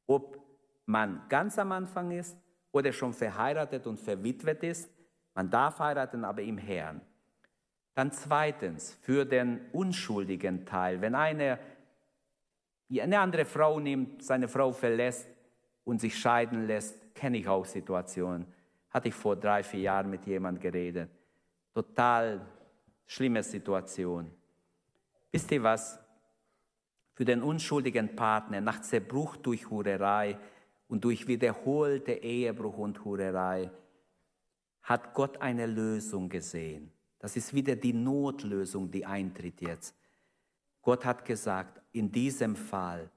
[0.06, 0.38] Ob
[0.86, 2.36] man ganz am Anfang ist
[2.70, 4.88] oder schon verheiratet und verwitwet ist,
[5.34, 7.00] man darf heiraten, aber im Herrn.
[7.94, 11.58] Dann zweitens, für den unschuldigen Teil, wenn eine,
[12.88, 15.29] eine andere Frau nimmt, seine Frau verlässt
[15.90, 18.46] und sich scheiden lässt, kenne ich auch Situationen.
[18.90, 21.10] Hatte ich vor drei, vier Jahren mit jemandem geredet.
[21.74, 22.46] Total
[23.06, 24.30] schlimme Situation.
[25.32, 25.98] Wisst ihr was?
[27.14, 30.38] Für den unschuldigen Partner nach Zerbruch durch Hurerei
[30.86, 33.72] und durch wiederholte Ehebruch und Hurerei
[34.82, 36.92] hat Gott eine Lösung gesehen.
[37.18, 39.96] Das ist wieder die Notlösung, die eintritt jetzt.
[40.82, 43.10] Gott hat gesagt, in diesem Fall,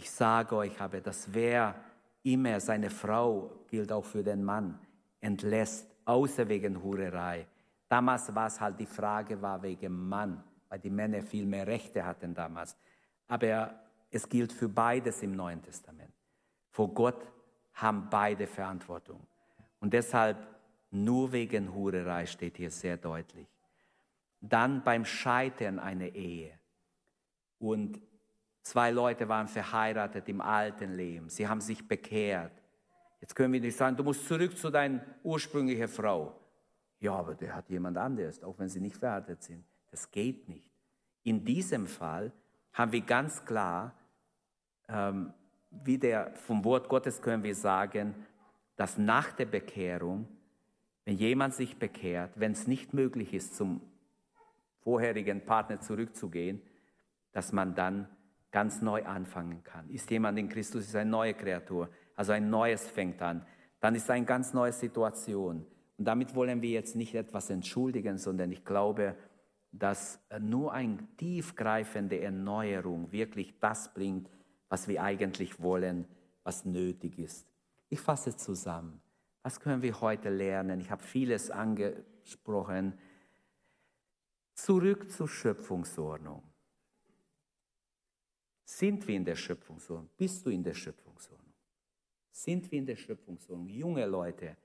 [0.00, 1.74] ich sage euch aber, dass wer
[2.22, 4.78] immer seine Frau, gilt auch für den Mann,
[5.20, 7.46] entlässt, außer wegen Hurerei.
[7.86, 12.02] Damals war es halt die Frage, war wegen Mann, weil die Männer viel mehr Rechte
[12.02, 12.74] hatten damals.
[13.28, 13.74] Aber
[14.10, 16.14] es gilt für beides im Neuen Testament.
[16.70, 17.30] Vor Gott
[17.74, 19.20] haben beide Verantwortung.
[19.80, 20.38] Und deshalb
[20.90, 23.48] nur wegen Hurerei steht hier sehr deutlich.
[24.40, 26.58] Dann beim Scheitern einer Ehe.
[27.58, 28.00] Und
[28.62, 31.28] zwei Leute waren verheiratet im alten Leben.
[31.28, 32.52] Sie haben sich bekehrt.
[33.20, 36.34] Jetzt können wir nicht sagen, du musst zurück zu deiner ursprünglichen Frau.
[36.98, 39.64] Ja, aber der hat jemand anderes, auch wenn sie nicht verheiratet sind.
[39.90, 40.70] Das geht nicht.
[41.22, 42.32] In diesem Fall
[42.72, 43.94] haben wir ganz klar,
[44.88, 45.32] ähm,
[45.70, 48.14] wie der, vom Wort Gottes können wir sagen,
[48.76, 50.26] dass nach der Bekehrung
[51.10, 53.80] wenn jemand sich bekehrt, wenn es nicht möglich ist, zum
[54.82, 56.62] vorherigen Partner zurückzugehen,
[57.32, 58.08] dass man dann
[58.50, 59.88] ganz neu anfangen kann.
[59.90, 63.46] Ist jemand in Christus, ist eine neue Kreatur, also ein Neues fängt an,
[63.80, 65.66] dann ist eine ganz neue Situation.
[65.96, 69.16] Und damit wollen wir jetzt nicht etwas entschuldigen, sondern ich glaube,
[69.72, 74.28] dass nur eine tiefgreifende Erneuerung wirklich das bringt,
[74.68, 76.06] was wir eigentlich wollen,
[76.42, 77.46] was nötig ist.
[77.88, 79.00] Ich fasse zusammen.
[79.42, 80.80] Was können wir heute lernen?
[80.80, 82.98] Ich habe vieles angesprochen.
[84.54, 86.42] Zurück zur Schöpfungsordnung.
[88.70, 90.10] Sind wir in der Schöpfungsordnung?
[90.16, 91.52] Bist du in der Schöpfungsordnung?
[92.30, 93.68] Sind wir in der Schöpfungsordnung?
[93.68, 94.56] Junge Leute,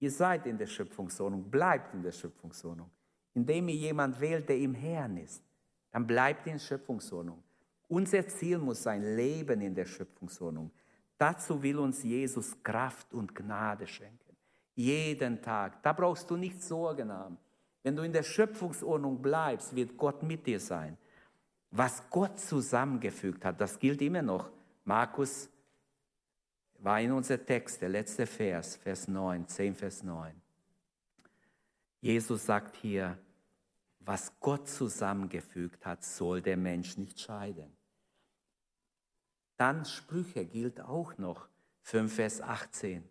[0.00, 2.90] ihr seid in der Schöpfungsordnung, bleibt in der Schöpfungsordnung.
[3.34, 5.44] Indem ihr jemand wählt, der im Herrn ist,
[5.92, 7.40] dann bleibt in Schöpfungsordnung.
[7.86, 10.72] Unser Ziel muss sein Leben in der Schöpfungsordnung.
[11.16, 14.36] Dazu will uns Jesus Kraft und Gnade schenken.
[14.74, 15.84] Jeden Tag.
[15.84, 17.38] Da brauchst du nicht Sorgen haben.
[17.84, 20.98] Wenn du in der Schöpfungsordnung bleibst, wird Gott mit dir sein.
[21.78, 24.50] Was Gott zusammengefügt hat, das gilt immer noch.
[24.84, 25.50] Markus
[26.78, 30.40] war in unser Text, der letzte Vers, Vers 9, 10, Vers 9.
[32.00, 33.18] Jesus sagt hier,
[34.00, 37.76] was Gott zusammengefügt hat, soll der Mensch nicht scheiden.
[39.58, 41.46] Dann Sprüche gilt auch noch,
[41.82, 43.06] 5 Vers 18.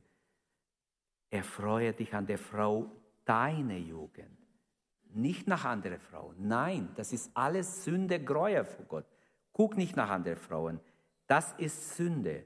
[1.30, 2.92] Erfreue dich an der Frau
[3.26, 4.40] deiner Jugend,
[5.16, 6.36] nicht nach anderen Frauen.
[6.40, 9.06] Nein, das ist alles Sünde, Gräuel vor Gott.
[9.54, 10.80] Guck nicht nach anderen Frauen.
[11.28, 12.46] Das ist Sünde.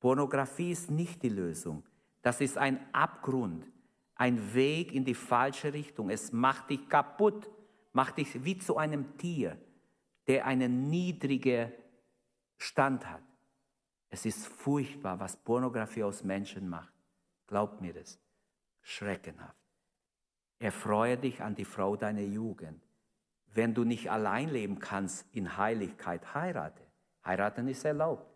[0.00, 1.84] Pornografie ist nicht die Lösung.
[2.22, 3.70] Das ist ein Abgrund,
[4.14, 6.10] ein Weg in die falsche Richtung.
[6.10, 7.48] Es macht dich kaputt,
[7.92, 9.58] macht dich wie zu einem Tier,
[10.26, 11.72] der eine niedrige
[12.56, 13.22] Stand hat.
[14.10, 16.92] Es ist furchtbar, was Pornografie aus Menschen macht.
[17.46, 18.18] Glaub mir das.
[18.82, 19.67] Schreckenhaft.
[20.58, 22.80] Erfreue dich an die Frau deiner Jugend.
[23.54, 26.82] Wenn du nicht allein leben kannst in Heiligkeit, heirate.
[27.24, 28.26] Heiraten ist erlaubt.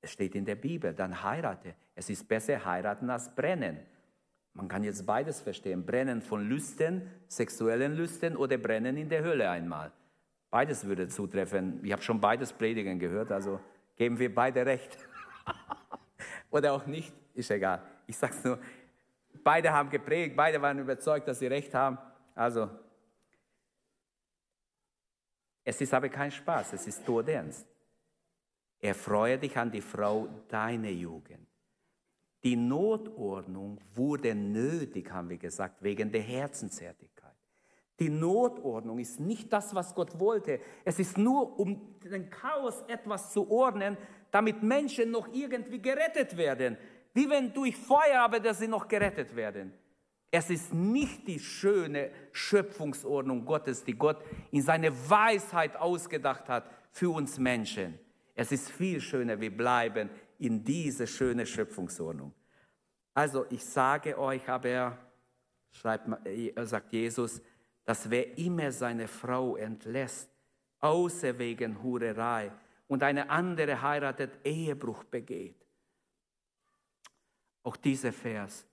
[0.00, 1.74] Es steht in der Bibel, dann heirate.
[1.94, 3.78] Es ist besser heiraten als brennen.
[4.54, 5.84] Man kann jetzt beides verstehen.
[5.84, 9.92] Brennen von Lüsten, sexuellen Lüsten oder brennen in der Hölle einmal.
[10.50, 11.80] Beides würde zutreffen.
[11.84, 13.60] Ich habe schon beides predigen gehört, also
[13.96, 14.96] geben wir beide recht.
[16.50, 17.82] Oder auch nicht, ist egal.
[18.06, 18.58] Ich sage es nur,
[19.48, 21.96] beide haben gepredigt, beide waren überzeugt, dass sie recht haben.
[22.34, 22.68] Also,
[25.64, 27.66] es ist aber kein Spaß, es ist todernst.
[28.78, 31.48] Erfreue dich an die Frau deiner Jugend.
[32.44, 37.34] Die Notordnung wurde nötig, haben wir gesagt, wegen der Herzenshärtigkeit.
[37.98, 40.60] Die Notordnung ist nicht das, was Gott wollte.
[40.84, 43.96] Es ist nur, um den Chaos etwas zu ordnen,
[44.30, 46.76] damit Menschen noch irgendwie gerettet werden.
[47.14, 49.72] Wie wenn durch Feuer, aber dass sie noch gerettet werden.
[50.30, 57.10] Es ist nicht die schöne Schöpfungsordnung Gottes, die Gott in seine Weisheit ausgedacht hat für
[57.10, 57.98] uns Menschen.
[58.34, 62.32] Es ist viel schöner, wir bleiben in diese schöne Schöpfungsordnung.
[63.14, 64.98] Also ich sage euch aber,
[65.72, 66.08] schreibt,
[66.68, 67.40] sagt Jesus,
[67.84, 70.30] dass wer immer seine Frau entlässt,
[70.80, 72.52] außer wegen Hurerei
[72.86, 75.67] und eine andere heiratet, Ehebruch begeht.
[77.68, 78.66] Auch dieser Vers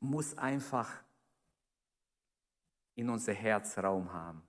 [0.00, 0.90] muss einfach
[2.96, 4.42] in unser Herz Raum haben.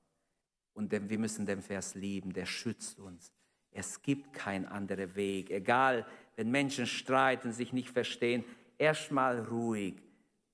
[0.73, 3.31] Und wir müssen den Vers lieben, der schützt uns.
[3.69, 5.51] Es gibt keinen anderen Weg.
[5.51, 8.43] Egal, wenn Menschen streiten, sich nicht verstehen,
[8.79, 10.01] erstmal ruhig.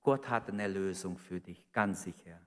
[0.02, 2.46] Gott hat eine Lösung für dich, ganz sicher.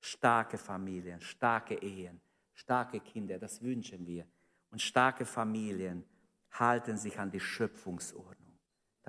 [0.00, 2.20] Starke Familien, starke Ehen,
[2.52, 4.26] starke Kinder, das wünschen wir.
[4.72, 6.04] Und starke Familien
[6.50, 8.39] halten sich an die Schöpfungsordnung.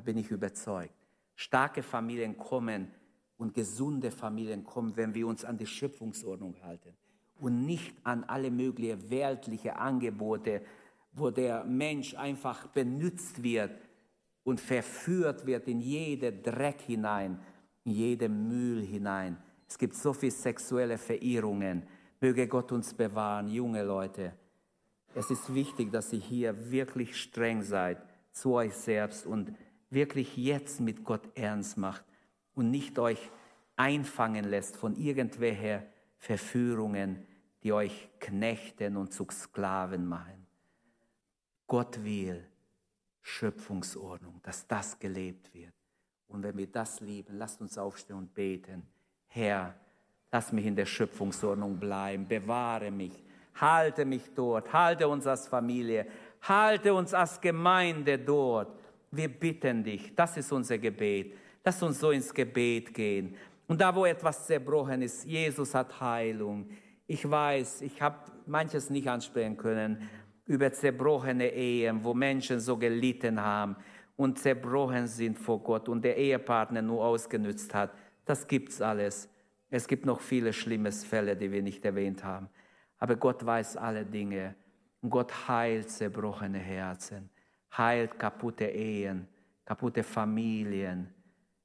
[0.03, 0.93] Bin ich überzeugt.
[1.35, 2.91] Starke Familien kommen
[3.37, 6.95] und gesunde Familien kommen, wenn wir uns an die Schöpfungsordnung halten
[7.39, 10.61] und nicht an alle möglichen weltlichen Angebote,
[11.13, 13.71] wo der Mensch einfach benutzt wird
[14.43, 17.39] und verführt wird in jede Dreck hinein,
[17.83, 19.37] in jede Müll hinein.
[19.67, 21.83] Es gibt so viele sexuelle Verirrungen.
[22.19, 24.33] Möge Gott uns bewahren, junge Leute.
[25.15, 27.97] Es ist wichtig, dass ihr hier wirklich streng seid
[28.31, 29.53] zu euch selbst und
[29.91, 32.03] wirklich jetzt mit Gott ernst macht
[32.55, 33.29] und nicht euch
[33.75, 35.83] einfangen lässt von irgendwelchen
[36.17, 37.25] Verführungen,
[37.63, 40.47] die euch knechten und zu Sklaven machen.
[41.67, 42.45] Gott will
[43.21, 45.73] Schöpfungsordnung, dass das gelebt wird.
[46.27, 48.83] Und wenn wir das lieben, lasst uns aufstehen und beten.
[49.27, 49.75] Herr,
[50.31, 53.23] lass mich in der Schöpfungsordnung bleiben, bewahre mich,
[53.55, 56.07] halte mich dort, halte uns als Familie,
[56.41, 58.80] halte uns als Gemeinde dort
[59.11, 61.33] wir bitten dich, das ist unser Gebet.
[61.63, 63.35] Lass uns so ins Gebet gehen.
[63.67, 66.69] Und da, wo etwas zerbrochen ist, Jesus hat Heilung.
[67.07, 70.09] Ich weiß, ich habe manches nicht ansprechen können
[70.45, 73.75] über zerbrochene Ehen, wo Menschen so gelitten haben
[74.15, 77.91] und zerbrochen sind vor Gott und der Ehepartner nur ausgenützt hat.
[78.25, 79.29] Das gibt's alles.
[79.69, 82.49] Es gibt noch viele schlimme Fälle, die wir nicht erwähnt haben.
[82.97, 84.55] Aber Gott weiß alle Dinge.
[85.01, 87.30] Und Gott heilt zerbrochene Herzen
[87.77, 89.27] heilt kaputte Ehen,
[89.65, 91.13] kaputte Familien.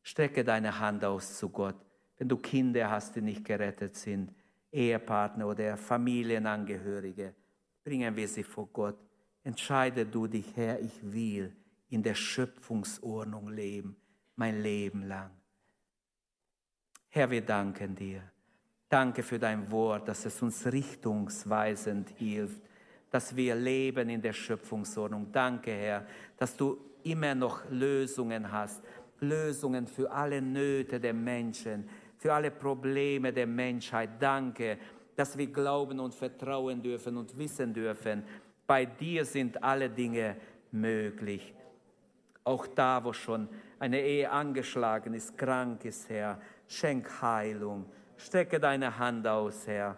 [0.02, 1.76] Strecke deine Hand aus zu Gott.
[2.16, 4.32] Wenn du Kinder hast, die nicht gerettet sind,
[4.70, 7.34] Ehepartner oder Familienangehörige,
[7.82, 8.98] bringen wir sie vor Gott.
[9.42, 11.54] Entscheide du dich, Herr, ich will
[11.88, 13.96] in der Schöpfungsordnung leben,
[14.34, 15.30] mein Leben lang.
[17.08, 18.22] Herr, wir danken dir.
[18.88, 22.60] Danke für dein Wort, dass es uns richtungsweisend hilft
[23.10, 25.30] dass wir leben in der Schöpfungsordnung.
[25.32, 28.82] Danke, Herr, dass du immer noch Lösungen hast.
[29.20, 31.88] Lösungen für alle Nöte der Menschen,
[32.18, 34.10] für alle Probleme der Menschheit.
[34.20, 34.78] Danke,
[35.14, 38.24] dass wir glauben und vertrauen dürfen und wissen dürfen,
[38.66, 40.36] bei dir sind alle Dinge
[40.72, 41.54] möglich.
[42.44, 43.48] Auch da, wo schon
[43.78, 47.86] eine Ehe angeschlagen ist, krank ist, Herr, schenk Heilung.
[48.16, 49.96] Strecke deine Hand aus, Herr.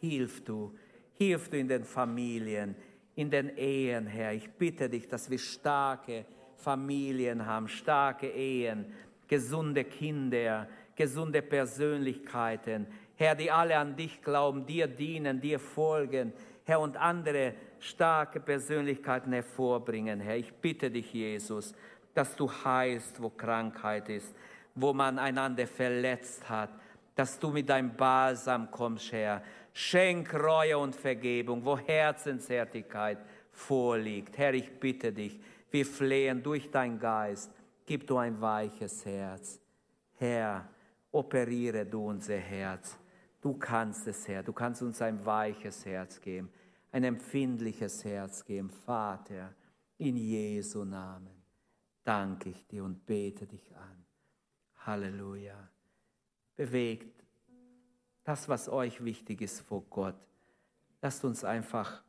[0.00, 0.74] Hilf du.
[1.22, 2.74] Hilf du in den Familien,
[3.14, 4.32] in den Ehen, Herr.
[4.32, 6.24] Ich bitte dich, dass wir starke
[6.56, 8.86] Familien haben, starke Ehen,
[9.28, 10.66] gesunde Kinder,
[10.96, 12.88] gesunde Persönlichkeiten.
[13.14, 16.32] Herr, die alle an dich glauben, dir dienen, dir folgen.
[16.64, 20.18] Herr, und andere starke Persönlichkeiten hervorbringen.
[20.18, 21.72] Herr, ich bitte dich, Jesus,
[22.14, 24.34] dass du heilst, wo Krankheit ist,
[24.74, 26.70] wo man einander verletzt hat,
[27.14, 29.42] dass du mit deinem Balsam kommst, Herr,
[29.72, 33.18] Schenk Reue und Vergebung, wo Herzenshärtigkeit
[33.50, 34.36] vorliegt.
[34.38, 35.40] Herr, ich bitte dich,
[35.70, 37.50] wir flehen durch dein Geist.
[37.86, 39.60] Gib du ein weiches Herz.
[40.18, 40.68] Herr,
[41.10, 42.98] operiere du unser Herz.
[43.40, 44.42] Du kannst es, Herr.
[44.42, 46.50] Du kannst uns ein weiches Herz geben,
[46.92, 48.70] ein empfindliches Herz geben.
[48.70, 49.54] Vater,
[49.98, 51.42] in Jesu Namen
[52.04, 54.04] danke ich dir und bete dich an.
[54.86, 55.68] Halleluja.
[56.56, 57.21] Bewegt
[58.24, 60.16] das, was euch wichtig ist vor Gott.
[61.00, 62.02] Lasst uns einfach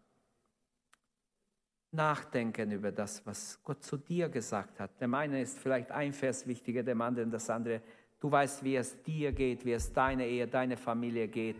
[1.91, 4.99] nachdenken über das, was Gott zu dir gesagt hat.
[4.99, 7.81] Dem einen ist vielleicht ein Vers wichtiger, dem anderen das andere.
[8.19, 11.57] Du weißt, wie es dir geht, wie es deine Ehe, deine Familie geht.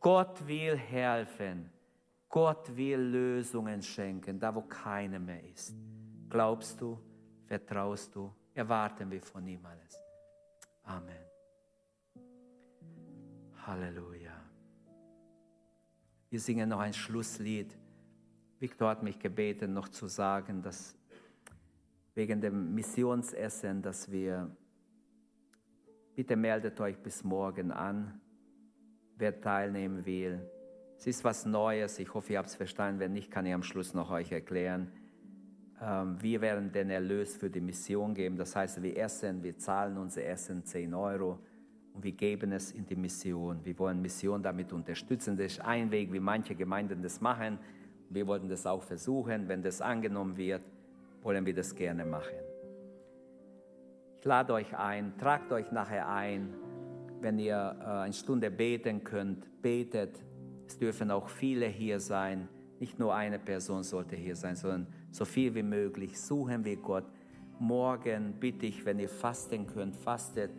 [0.00, 1.70] Gott will helfen.
[2.28, 5.74] Gott will Lösungen schenken, da wo keiner mehr ist.
[6.28, 6.98] Glaubst du,
[7.46, 9.98] vertraust du, erwarten wir von ihm alles.
[10.82, 11.25] Amen.
[13.66, 14.30] Halleluja.
[16.30, 17.76] Wir singen noch ein Schlusslied.
[18.60, 20.96] Victor hat mich gebeten, noch zu sagen, dass
[22.14, 24.56] wegen dem Missionsessen, dass wir,
[26.14, 28.20] bitte meldet euch bis morgen an,
[29.16, 30.48] wer teilnehmen will.
[30.96, 33.00] Es ist was Neues, ich hoffe, ihr habt es verstanden.
[33.00, 34.92] Wenn nicht, kann ich am Schluss noch euch erklären.
[35.82, 38.36] Ähm, wir werden den Erlös für die Mission geben.
[38.36, 41.40] Das heißt, wir essen, wir zahlen unser Essen 10 Euro
[41.96, 43.64] und wir geben es in die Mission.
[43.64, 45.34] Wir wollen Mission damit unterstützen.
[45.34, 47.58] Das ist ein Weg, wie manche Gemeinden das machen.
[48.10, 49.48] Wir wollten das auch versuchen.
[49.48, 50.60] Wenn das angenommen wird,
[51.22, 52.36] wollen wir das gerne machen.
[54.18, 56.52] Ich lade euch ein, tragt euch nachher ein,
[57.22, 60.22] wenn ihr äh, eine Stunde beten könnt, betet.
[60.66, 62.46] Es dürfen auch viele hier sein.
[62.78, 66.20] Nicht nur eine Person sollte hier sein, sondern so viel wie möglich.
[66.20, 67.06] Suchen wir Gott.
[67.58, 70.50] Morgen bitte ich, wenn ihr fasten könnt, fastet.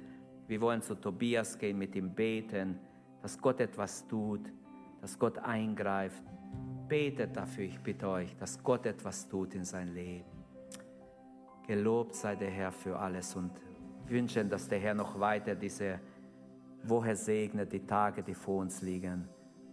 [0.47, 2.79] Wir wollen zu Tobias gehen, mit ihm beten,
[3.21, 4.51] dass Gott etwas tut,
[5.01, 6.23] dass Gott eingreift.
[6.87, 10.25] Betet dafür, ich bitte euch, dass Gott etwas tut in sein Leben.
[11.67, 13.51] Gelobt sei der Herr für alles und
[14.07, 15.99] wünschen, dass der Herr noch weiter diese
[16.83, 19.27] Woche segnet, die Tage, die vor uns liegen,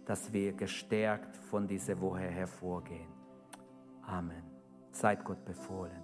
[0.05, 3.07] dass wir gestärkt von dieser Woche hervorgehen.
[4.01, 4.43] Amen.
[4.91, 6.03] Seid Gott befohlen.